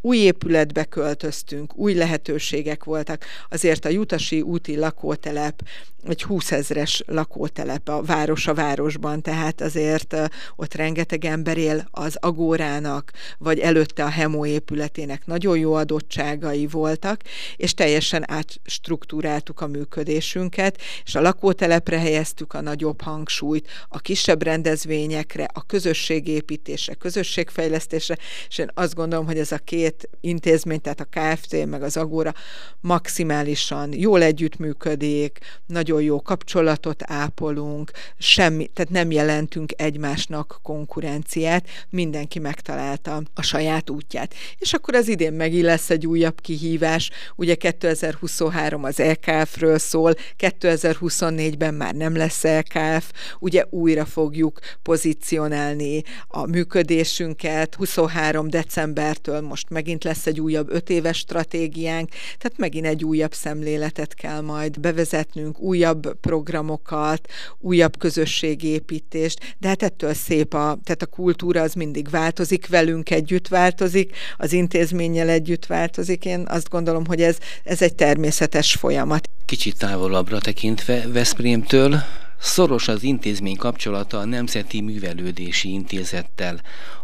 új 0.00 0.16
épületbe 0.16 0.84
költöztünk, 0.84 1.76
új 1.76 1.94
lehetőségek 1.94 2.84
voltak. 2.84 3.24
Azért 3.48 3.84
a 3.84 3.88
Jutasi 3.88 4.40
úti 4.40 4.76
lakótelep 4.76 5.62
egy 6.08 6.22
20 6.22 6.52
ezres 6.52 7.02
lakótelep 7.06 7.88
a 7.88 8.02
város 8.02 8.46
a 8.46 8.54
városban, 8.54 9.22
tehát 9.22 9.60
azért 9.60 10.16
ott 10.56 10.74
rengeteg 10.74 11.24
ember 11.24 11.58
él 11.58 11.88
az 11.90 12.16
Agórának, 12.20 13.12
vagy 13.38 13.58
előtte 13.58 14.04
a 14.04 14.08
Hemo 14.08 14.46
épületének 14.46 15.26
nagyon 15.26 15.58
jó 15.58 15.72
adottságai 15.74 16.66
voltak, 16.66 17.20
és 17.56 17.74
teljesen 17.74 18.30
átstruktúráltuk 18.30 19.60
a 19.60 19.66
működésünket, 19.66 20.80
és 21.04 21.14
a 21.14 21.20
lakótelepre 21.20 21.98
helyeztük 21.98 22.54
a 22.54 22.60
nagyobb 22.60 23.00
hangsúlyt, 23.00 23.68
a 23.88 23.98
kisebb 23.98 24.42
rendezvényekre, 24.42 25.48
a 25.52 25.66
közösségépítésre, 25.66 26.94
közösségfejlesztésre, 26.94 28.16
és 28.48 28.58
én 28.58 28.70
azt 28.74 28.94
gondolom, 28.94 29.26
hogy 29.26 29.38
ez 29.38 29.52
a 29.52 29.58
két 29.58 30.08
intézmény, 30.20 30.80
tehát 30.80 31.00
a 31.00 31.08
KFT 31.10 31.66
meg 31.66 31.82
az 31.82 31.96
Agóra 31.96 32.34
maximálisan 32.80 33.92
jól 33.94 34.22
együttműködik, 34.22 35.38
nagyon 35.66 35.89
nagyon 35.90 36.04
jó 36.04 36.22
kapcsolatot 36.22 37.02
ápolunk, 37.06 37.90
semmi, 38.18 38.66
tehát 38.66 38.90
nem 38.90 39.10
jelentünk 39.10 39.72
egymásnak 39.76 40.58
konkurenciát, 40.62 41.68
mindenki 41.88 42.38
megtalálta 42.38 43.22
a 43.34 43.42
saját 43.42 43.90
útját. 43.90 44.34
És 44.58 44.72
akkor 44.72 44.94
az 44.94 45.08
idén 45.08 45.32
megint 45.32 45.64
lesz 45.64 45.90
egy 45.90 46.06
újabb 46.06 46.40
kihívás, 46.40 47.10
ugye 47.36 47.54
2023 47.54 48.84
az 48.84 49.00
EKF-ről 49.00 49.78
szól, 49.78 50.14
2024-ben 50.38 51.74
már 51.74 51.94
nem 51.94 52.16
lesz 52.16 52.44
EKF, 52.44 53.12
ugye 53.38 53.64
újra 53.70 54.04
fogjuk 54.04 54.58
pozícionálni 54.82 56.02
a 56.28 56.46
működésünket, 56.46 57.74
23 57.74 58.48
decembertől 58.48 59.40
most 59.40 59.70
megint 59.70 60.04
lesz 60.04 60.26
egy 60.26 60.40
újabb 60.40 60.70
öt 60.70 60.90
éves 60.90 61.16
stratégiánk, 61.18 62.08
tehát 62.38 62.58
megint 62.58 62.86
egy 62.86 63.04
újabb 63.04 63.34
szemléletet 63.34 64.14
kell 64.14 64.40
majd 64.40 64.80
bevezetnünk, 64.80 65.60
új 65.60 65.79
újabb 65.80 66.16
programokat, 66.20 67.28
újabb 67.58 67.98
közösségépítést, 67.98 69.56
de 69.58 69.68
hát 69.68 69.82
ettől 69.82 70.14
szép 70.14 70.54
a, 70.54 70.78
tehát 70.84 71.02
a 71.02 71.06
kultúra 71.06 71.62
az 71.62 71.74
mindig 71.74 72.10
változik, 72.10 72.68
velünk 72.68 73.10
együtt 73.10 73.48
változik, 73.48 74.16
az 74.36 74.52
intézménnyel 74.52 75.28
együtt 75.28 75.66
változik. 75.66 76.24
Én 76.24 76.44
azt 76.48 76.68
gondolom, 76.68 77.06
hogy 77.06 77.22
ez, 77.22 77.36
ez 77.64 77.82
egy 77.82 77.94
természetes 77.94 78.72
folyamat. 78.72 79.28
Kicsit 79.44 79.78
távolabbra 79.78 80.40
tekintve 80.40 81.08
Veszprémtől, 81.12 82.02
Szoros 82.40 82.88
az 82.88 83.02
intézmény 83.02 83.56
kapcsolata 83.56 84.18
a 84.18 84.24
Nemzeti 84.24 84.80
Művelődési 84.80 85.72
Intézettel. 85.72 86.60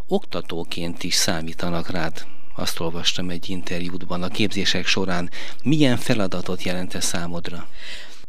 Oktatóként 0.07 1.03
is 1.03 1.13
számítanak 1.13 1.89
rád. 1.89 2.25
Azt 2.55 2.79
olvastam 2.79 3.29
egy 3.29 3.49
interjútban 3.49 4.23
a 4.23 4.27
képzések 4.27 4.85
során. 4.85 5.29
Milyen 5.63 5.97
feladatot 5.97 6.63
jelent 6.63 6.95
ez 6.95 7.05
számodra? 7.05 7.67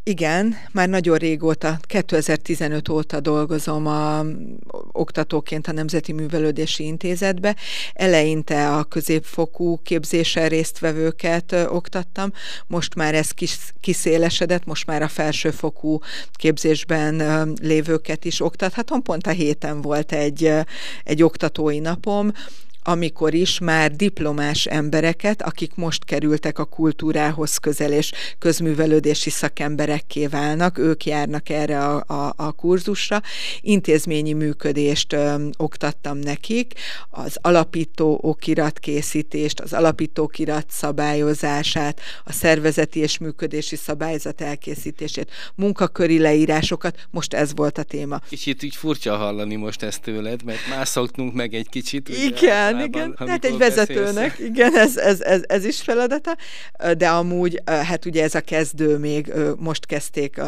Igen, 0.03 0.55
már 0.71 0.89
nagyon 0.89 1.17
régóta, 1.17 1.79
2015 1.81 2.89
óta 2.89 3.19
dolgozom 3.19 3.87
a, 3.87 4.25
oktatóként 4.91 5.67
a 5.67 5.71
Nemzeti 5.71 6.11
Művelődési 6.11 6.83
Intézetbe. 6.83 7.55
Eleinte 7.93 8.75
a 8.75 8.83
középfokú 8.83 9.79
képzésen 9.83 10.49
résztvevőket 10.49 11.51
oktattam, 11.51 12.31
most 12.67 12.95
már 12.95 13.15
ez 13.15 13.31
kis, 13.31 13.57
kiszélesedett, 13.79 14.65
most 14.65 14.85
már 14.85 15.01
a 15.01 15.07
felsőfokú 15.07 15.99
képzésben 16.33 17.47
lévőket 17.61 18.25
is 18.25 18.41
oktathatom. 18.41 19.01
Pont 19.01 19.27
a 19.27 19.31
héten 19.31 19.81
volt 19.81 20.11
egy, 20.11 20.51
egy 21.03 21.23
oktatói 21.23 21.79
napom, 21.79 22.31
amikor 22.89 23.33
is 23.33 23.59
már 23.59 23.91
diplomás 23.91 24.65
embereket, 24.65 25.41
akik 25.41 25.75
most 25.75 26.05
kerültek 26.05 26.59
a 26.59 26.65
kultúrához 26.65 27.57
közel 27.57 27.91
és 27.91 28.11
közművelődési 28.39 29.29
szakemberekké 29.29 30.27
válnak, 30.27 30.77
ők 30.77 31.05
járnak 31.05 31.49
erre 31.49 31.85
a, 31.85 32.03
a, 32.07 32.33
a 32.35 32.51
kurzusra. 32.51 33.21
Intézményi 33.61 34.33
működést 34.33 35.13
ö, 35.13 35.47
oktattam 35.57 36.17
nekik, 36.17 36.73
az 37.09 37.37
alapító 37.41 38.19
okiratkészítést, 38.21 39.59
az 39.59 39.73
alapító 39.73 40.23
okirat 40.23 40.65
szabályozását, 40.69 41.99
a 42.23 42.31
szervezeti 42.31 42.99
és 42.99 43.17
működési 43.17 43.75
szabályzat 43.75 44.41
elkészítését, 44.41 45.31
munkaköri 45.55 46.19
leírásokat, 46.19 47.07
most 47.11 47.33
ez 47.33 47.55
volt 47.55 47.77
a 47.77 47.83
téma. 47.83 48.19
Kicsit 48.29 48.63
így 48.63 48.75
furcsa 48.75 49.15
hallani 49.15 49.55
most 49.55 49.83
ezt 49.83 50.01
tőled, 50.01 50.43
mert 50.43 50.67
már 50.69 50.87
szoktunk 50.87 51.33
meg 51.33 51.53
egy 51.53 51.69
kicsit. 51.69 52.09
Igen, 52.09 52.78
igen, 52.85 53.13
igen. 53.13 53.27
Tehát 53.27 53.45
egy 53.45 53.57
vezetőnek, 53.57 54.31
beszélsz. 54.31 54.49
igen, 54.49 54.77
ez, 54.77 54.97
ez, 54.97 55.21
ez, 55.21 55.41
ez 55.47 55.65
is 55.65 55.81
feladata, 55.81 56.37
de 56.97 57.09
amúgy, 57.09 57.61
hát 57.65 58.05
ugye 58.05 58.23
ez 58.23 58.35
a 58.35 58.41
kezdő 58.41 58.97
még 58.97 59.33
most 59.57 59.85
kezdték 59.85 60.41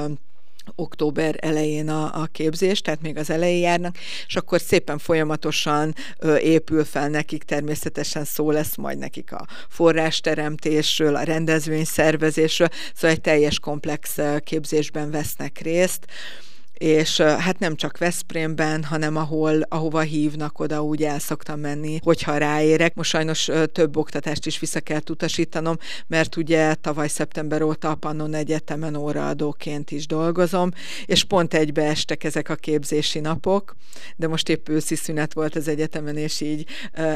október 0.75 1.35
elején 1.39 1.89
a, 1.89 2.21
a 2.21 2.25
képzés, 2.31 2.81
tehát 2.81 3.01
még 3.01 3.17
az 3.17 3.29
elején 3.29 3.61
járnak, 3.61 3.95
és 4.27 4.35
akkor 4.35 4.61
szépen 4.61 4.97
folyamatosan 4.97 5.95
ö, 6.19 6.37
épül 6.37 6.85
fel 6.85 7.09
nekik, 7.09 7.43
természetesen 7.43 8.23
szó 8.23 8.51
lesz 8.51 8.75
majd 8.75 8.97
nekik 8.97 9.31
a 9.31 9.45
forrásteremtésről, 9.69 11.15
a 11.15 11.23
rendezvény 11.23 11.85
szervezésről, 11.85 12.69
szóval 12.93 13.15
egy 13.15 13.21
teljes 13.21 13.59
komplex 13.59 14.17
képzésben 14.43 15.11
vesznek 15.11 15.59
részt. 15.59 16.05
Ö, 16.07 16.50
és 16.81 17.21
hát 17.21 17.59
nem 17.59 17.75
csak 17.75 17.97
Veszprémben, 17.97 18.83
hanem 18.83 19.15
ahol, 19.15 19.61
ahova 19.61 19.99
hívnak, 19.99 20.59
oda 20.59 20.83
úgy 20.83 21.03
el 21.03 21.19
szoktam 21.19 21.59
menni, 21.59 21.99
hogyha 22.03 22.37
ráérek. 22.37 22.95
Most 22.95 23.09
sajnos 23.09 23.49
több 23.71 23.97
oktatást 23.97 24.45
is 24.45 24.59
vissza 24.59 24.79
kell 24.79 24.99
utasítanom, 25.09 25.77
mert 26.07 26.35
ugye 26.35 26.73
tavaly 26.75 27.07
szeptember 27.07 27.61
óta 27.61 27.89
a 27.89 27.95
Pannon 27.95 28.33
Egyetemen 28.33 28.95
óraadóként 28.95 29.91
is 29.91 30.07
dolgozom, 30.07 30.71
és 31.05 31.23
pont 31.23 31.53
egybe 31.53 31.83
estek 31.83 32.23
ezek 32.23 32.49
a 32.49 32.55
képzési 32.55 33.19
napok, 33.19 33.75
de 34.15 34.27
most 34.27 34.49
épp 34.49 34.69
őszi 34.69 34.95
szünet 34.95 35.33
volt 35.33 35.55
az 35.55 35.67
egyetemen, 35.67 36.17
és 36.17 36.41
így 36.41 36.65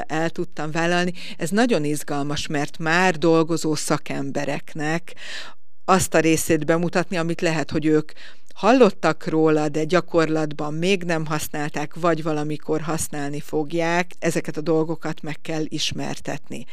el 0.07 0.29
tudtam 0.29 0.71
vállalni. 0.71 1.13
Ez 1.37 1.49
nagyon 1.49 1.83
izgalmas, 1.83 2.47
mert 2.47 2.77
már 2.77 3.17
dolgozó 3.17 3.75
szakembereknek 3.75 5.15
azt 5.85 6.13
a 6.13 6.19
részét 6.19 6.65
bemutatni, 6.65 7.17
amit 7.17 7.41
lehet, 7.41 7.71
hogy 7.71 7.85
ők 7.85 8.11
hallottak 8.55 9.27
róla, 9.27 9.69
de 9.69 9.83
gyakorlatban 9.83 10.73
még 10.73 11.03
nem 11.03 11.25
használták, 11.25 11.95
vagy 11.95 12.23
valamikor 12.23 12.81
használni 12.81 13.39
fogják, 13.39 14.11
ezeket 14.19 14.57
a 14.57 14.61
dolgokat 14.61 15.21
meg 15.21 15.41
kell 15.41 15.63
ismertetni 15.67 16.65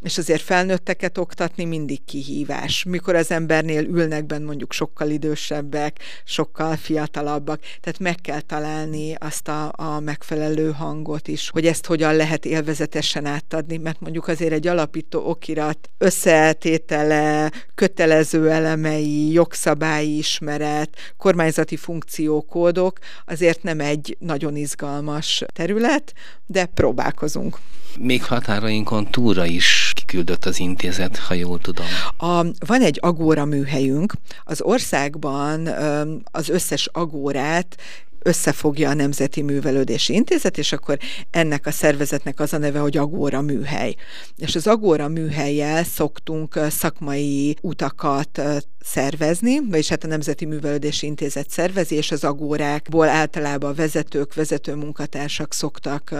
és 0.00 0.18
azért 0.18 0.42
felnőtteket 0.42 1.18
oktatni 1.18 1.64
mindig 1.64 2.04
kihívás. 2.04 2.84
Mikor 2.84 3.14
az 3.14 3.30
embernél 3.30 3.84
ülnek 3.84 4.26
benne 4.26 4.44
mondjuk 4.44 4.72
sokkal 4.72 5.10
idősebbek, 5.10 5.98
sokkal 6.24 6.76
fiatalabbak, 6.76 7.60
tehát 7.60 7.98
meg 7.98 8.14
kell 8.14 8.40
találni 8.40 9.14
azt 9.14 9.48
a, 9.48 9.72
a 9.76 10.00
megfelelő 10.00 10.72
hangot 10.72 11.28
is, 11.28 11.50
hogy 11.50 11.66
ezt 11.66 11.86
hogyan 11.86 12.16
lehet 12.16 12.44
élvezetesen 12.44 13.26
átadni, 13.26 13.76
mert 13.76 14.00
mondjuk 14.00 14.28
azért 14.28 14.52
egy 14.52 14.66
alapító 14.66 15.28
okirat 15.28 15.90
összetétele, 15.98 17.52
kötelező 17.74 18.50
elemei, 18.50 19.32
jogszabályi 19.32 20.16
ismeret, 20.16 20.96
kormányzati 21.16 21.76
funkciókódok 21.76 22.98
azért 23.26 23.62
nem 23.62 23.80
egy 23.80 24.16
nagyon 24.20 24.56
izgalmas 24.56 25.44
terület, 25.52 26.12
de 26.46 26.66
próbálkozunk. 26.66 27.58
Még 27.98 28.24
határainkon 28.24 29.10
túra 29.10 29.44
is 29.44 29.85
kiküldött 29.92 30.44
az 30.44 30.58
intézet, 30.58 31.16
ha 31.16 31.34
jól 31.34 31.58
tudom. 31.58 31.86
A, 32.16 32.42
van 32.66 32.82
egy 32.82 32.98
agóra 33.02 33.44
műhelyünk. 33.44 34.12
Az 34.44 34.60
országban 34.60 35.66
az 36.30 36.48
összes 36.48 36.88
agórát 36.92 37.76
összefogja 38.26 38.90
a 38.90 38.94
Nemzeti 38.94 39.42
Művelődési 39.42 40.14
Intézet, 40.14 40.58
és 40.58 40.72
akkor 40.72 40.98
ennek 41.30 41.66
a 41.66 41.70
szervezetnek 41.70 42.40
az 42.40 42.52
a 42.52 42.58
neve, 42.58 42.78
hogy 42.78 42.96
Agóra 42.96 43.40
Műhely. 43.40 43.94
És 44.36 44.54
az 44.54 44.66
Agóra 44.66 45.08
Műhelyjel 45.08 45.84
szoktunk 45.84 46.60
szakmai 46.70 47.56
utakat 47.60 48.40
szervezni, 48.86 49.58
vagyis 49.70 49.88
hát 49.88 50.04
a 50.04 50.06
Nemzeti 50.06 50.44
Művelődési 50.44 51.06
Intézet 51.06 51.50
szervezi, 51.50 51.94
és 51.94 52.10
az 52.10 52.24
agórákból 52.24 53.08
általában 53.08 53.74
vezetők, 53.74 54.34
vezető 54.34 54.74
munkatársak 54.74 55.52
szoktak 55.52 56.14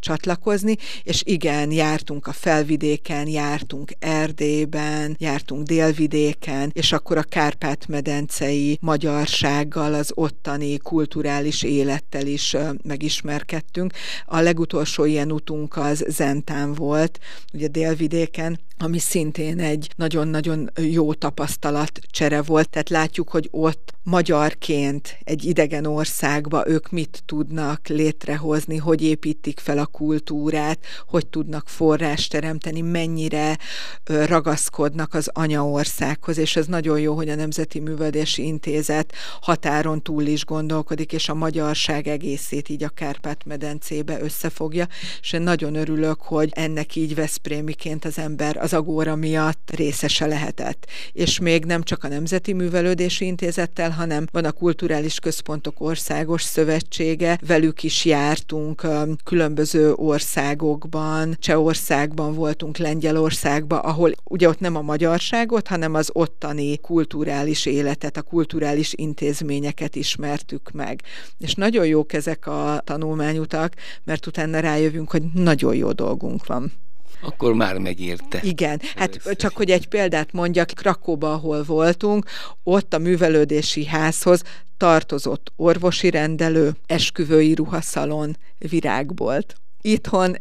csatlakozni, 0.00 0.76
és 1.02 1.22
igen, 1.24 1.70
jártunk 1.70 2.26
a 2.26 2.32
felvidéken, 2.32 3.28
jártunk 3.28 3.92
Erdélyben, 3.98 5.16
jártunk 5.18 5.66
délvidéken, 5.66 6.70
és 6.72 6.92
akkor 6.92 7.16
a 7.16 7.22
Kárpát-medencei 7.22 8.78
magyarsággal, 8.80 9.94
az 9.94 10.10
ottani 10.14 10.78
kulturális 10.78 11.43
élettel 11.62 12.26
is 12.26 12.56
megismerkedtünk. 12.82 13.92
A 14.26 14.40
legutolsó 14.40 15.04
ilyen 15.04 15.32
utunk 15.32 15.76
az 15.76 16.04
Zentán 16.08 16.74
volt, 16.74 17.18
ugye 17.52 17.68
délvidéken, 17.68 18.58
ami 18.78 18.98
szintén 18.98 19.58
egy 19.58 19.90
nagyon-nagyon 19.96 20.70
jó 20.76 21.14
tapasztalat 21.14 22.00
csere 22.10 22.42
volt, 22.42 22.70
tehát 22.70 22.88
látjuk, 22.88 23.28
hogy 23.28 23.48
ott 23.50 23.92
magyarként 24.02 25.18
egy 25.24 25.44
idegen 25.44 25.86
országba 25.86 26.68
ők 26.68 26.90
mit 26.90 27.22
tudnak 27.26 27.88
létrehozni, 27.88 28.76
hogy 28.76 29.02
építik 29.02 29.60
fel 29.60 29.78
a 29.78 29.86
kultúrát, 29.86 30.78
hogy 31.06 31.26
tudnak 31.26 31.68
forrást 31.68 32.30
teremteni, 32.30 32.80
mennyire 32.80 33.58
ragaszkodnak 34.04 35.14
az 35.14 35.30
anyaországhoz, 35.32 36.38
és 36.38 36.56
ez 36.56 36.66
nagyon 36.66 37.00
jó, 37.00 37.14
hogy 37.14 37.28
a 37.28 37.34
Nemzeti 37.34 37.80
Művelési 37.80 38.46
Intézet 38.46 39.12
határon 39.40 40.02
túl 40.02 40.22
is 40.22 40.44
gondolkodik, 40.44 41.12
és 41.12 41.28
a 41.34 41.36
magyarság 41.36 42.08
egészét 42.08 42.68
így 42.68 42.82
a 42.84 42.88
Kárpát-medencébe 42.88 44.20
összefogja, 44.20 44.86
és 45.20 45.32
én 45.32 45.42
nagyon 45.42 45.74
örülök, 45.74 46.20
hogy 46.20 46.50
ennek 46.52 46.96
így 46.96 47.14
Veszprémiként 47.14 48.04
az 48.04 48.18
ember 48.18 48.56
az 48.56 48.72
agóra 48.72 49.14
miatt 49.16 49.70
részese 49.76 50.26
lehetett. 50.26 50.86
És 51.12 51.38
még 51.38 51.64
nem 51.64 51.82
csak 51.82 52.04
a 52.04 52.08
Nemzeti 52.08 52.52
Művelődési 52.52 53.24
Intézettel, 53.24 53.90
hanem 53.90 54.26
van 54.32 54.44
a 54.44 54.52
Kulturális 54.52 55.18
Központok 55.18 55.80
Országos 55.80 56.42
Szövetsége, 56.42 57.38
velük 57.46 57.82
is 57.82 58.04
jártunk 58.04 58.86
különböző 59.24 59.92
országokban, 59.92 61.36
Csehországban 61.38 62.34
voltunk, 62.34 62.76
Lengyelországban, 62.76 63.78
ahol 63.78 64.12
ugye 64.24 64.48
ott 64.48 64.60
nem 64.60 64.76
a 64.76 64.82
magyarságot, 64.82 65.68
hanem 65.68 65.94
az 65.94 66.10
ottani 66.12 66.78
kulturális 66.78 67.66
életet, 67.66 68.16
a 68.16 68.22
kulturális 68.22 68.92
intézményeket 68.96 69.96
ismertük 69.96 70.70
meg. 70.70 71.02
És 71.38 71.54
nagyon 71.54 71.86
jók 71.86 72.12
ezek 72.12 72.46
a 72.46 72.80
tanulmányutak, 72.84 73.74
mert 74.04 74.26
utána 74.26 74.60
rájövünk, 74.60 75.10
hogy 75.10 75.22
nagyon 75.22 75.74
jó 75.74 75.92
dolgunk 75.92 76.46
van. 76.46 76.72
Akkor 77.22 77.54
már 77.54 77.78
megérte. 77.78 78.40
Igen, 78.42 78.80
hát 78.96 79.08
Először. 79.08 79.36
csak 79.36 79.56
hogy 79.56 79.70
egy 79.70 79.88
példát 79.88 80.32
mondjak, 80.32 80.70
Krakóba, 80.74 81.32
ahol 81.32 81.62
voltunk, 81.62 82.26
ott 82.62 82.94
a 82.94 82.98
művelődési 82.98 83.86
házhoz 83.86 84.42
tartozott 84.76 85.52
orvosi 85.56 86.10
rendelő, 86.10 86.72
esküvői 86.86 87.54
ruhaszalon, 87.54 88.36
virágbolt 88.58 89.54
itthon 89.84 90.36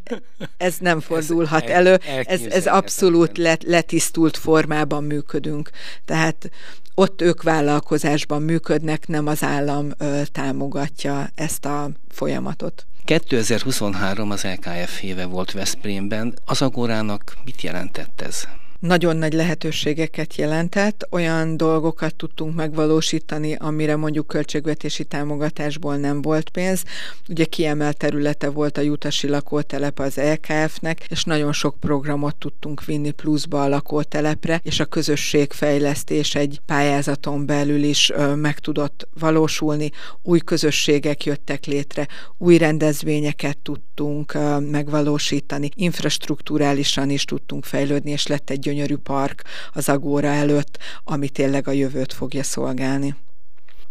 ez 0.58 0.76
nem 0.80 1.00
fordulhat 1.00 1.64
ez 1.64 1.70
elő, 1.70 2.00
ez, 2.26 2.42
ez 2.42 2.66
abszolút 2.66 3.38
let, 3.38 3.64
letisztult 3.64 4.38
formában 4.38 5.04
működünk. 5.04 5.70
Tehát 6.06 6.50
ott 6.96 7.22
ők 7.22 7.44
vállalkozásban 7.44 8.42
működnek, 8.42 9.08
nem 9.08 9.28
az 9.28 9.44
állam 9.44 9.92
ö, 9.98 10.22
támogatja 10.32 11.30
ezt 11.36 11.66
a 11.66 11.90
folyamatot. 12.10 12.86
2023 13.06 14.32
az 14.32 14.44
LKF 14.44 15.02
éve 15.02 15.26
volt 15.26 15.52
Veszprémben. 15.52 16.34
Az 16.46 16.62
Agorának 16.62 17.38
mit 17.46 17.62
jelentett 17.62 18.22
ez? 18.22 18.48
Nagyon 18.84 19.18
nagy 19.18 19.34
lehetőségeket 19.34 20.36
jelentett, 20.36 21.08
olyan 21.12 21.58
dolgokat 21.58 22.16
tudtunk 22.16 22.56
megvalósítani, 22.56 23.56
amire 23.56 23.96
mondjuk 23.96 24.28
költségvetési 24.28 25.04
támogatásból 25.04 25.96
nem 25.96 26.22
volt 26.22 26.50
pénz. 26.50 26.84
Ugye 27.30 27.46
kiemelt 27.46 27.98
területe 27.98 28.50
volt 28.50 28.78
a 28.78 28.82
Jutasi 28.82 29.28
lakótelep 29.28 30.00
az 30.00 30.16
LKF-nek, 30.16 31.06
és 31.10 31.24
nagyon 31.24 31.54
sok 31.54 31.80
programot 31.80 32.36
tudtunk 32.36 32.86
vinni 32.86 33.12
pluszba 33.12 33.64
a 33.64 33.68
lakótelepre, 33.68 34.60
és 34.64 34.80
a 34.80 34.86
közösségfejlesztés 34.86 36.36
egy 36.36 36.60
pályázaton 36.66 37.46
belül 37.46 37.84
is 37.84 38.10
ö, 38.10 38.36
meg 38.36 38.60
tudott 38.60 39.08
valósulni. 39.20 39.90
Új 40.22 40.40
közösségek 40.40 41.26
jöttek 41.26 41.66
létre, 41.66 42.08
új 42.38 42.58
rendezvényeket 42.58 43.58
tudtunk 43.58 44.34
ö, 44.34 44.60
megvalósítani, 44.60 45.70
infrastruktúrálisan 45.76 47.10
is 47.10 47.26
tudtunk 47.26 47.66
fejlődni, 47.66 48.12
és 48.12 48.28
lett 48.28 48.50
egy 48.50 48.72
gyönyörű 48.74 48.98
park 48.98 49.44
az 49.74 49.90
Agóra 49.90 50.28
előtt, 50.28 50.78
ami 51.04 51.30
tényleg 51.30 51.68
a 51.68 51.72
jövőt 51.72 52.14
fogja 52.14 52.44
szolgálni. 52.44 53.16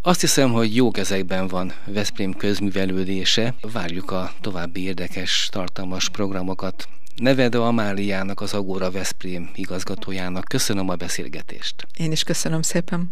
Azt 0.02 0.20
hiszem, 0.20 0.52
hogy 0.52 0.76
jó 0.76 0.90
kezekben 0.90 1.48
van 1.48 1.72
Veszprém 1.84 2.32
közművelődése. 2.32 3.54
Várjuk 3.72 4.10
a 4.10 4.32
további 4.40 4.82
érdekes, 4.82 5.48
tartalmas 5.50 6.08
programokat. 6.08 6.88
Nevede 7.16 7.58
Amáliának, 7.58 8.40
az 8.40 8.54
Agóra 8.54 8.90
Veszprém 8.90 9.50
igazgatójának 9.54 10.44
köszönöm 10.44 10.88
a 10.88 10.94
beszélgetést. 10.94 11.86
Én 11.96 12.12
is 12.12 12.22
köszönöm 12.22 12.62
szépen. 12.62 13.10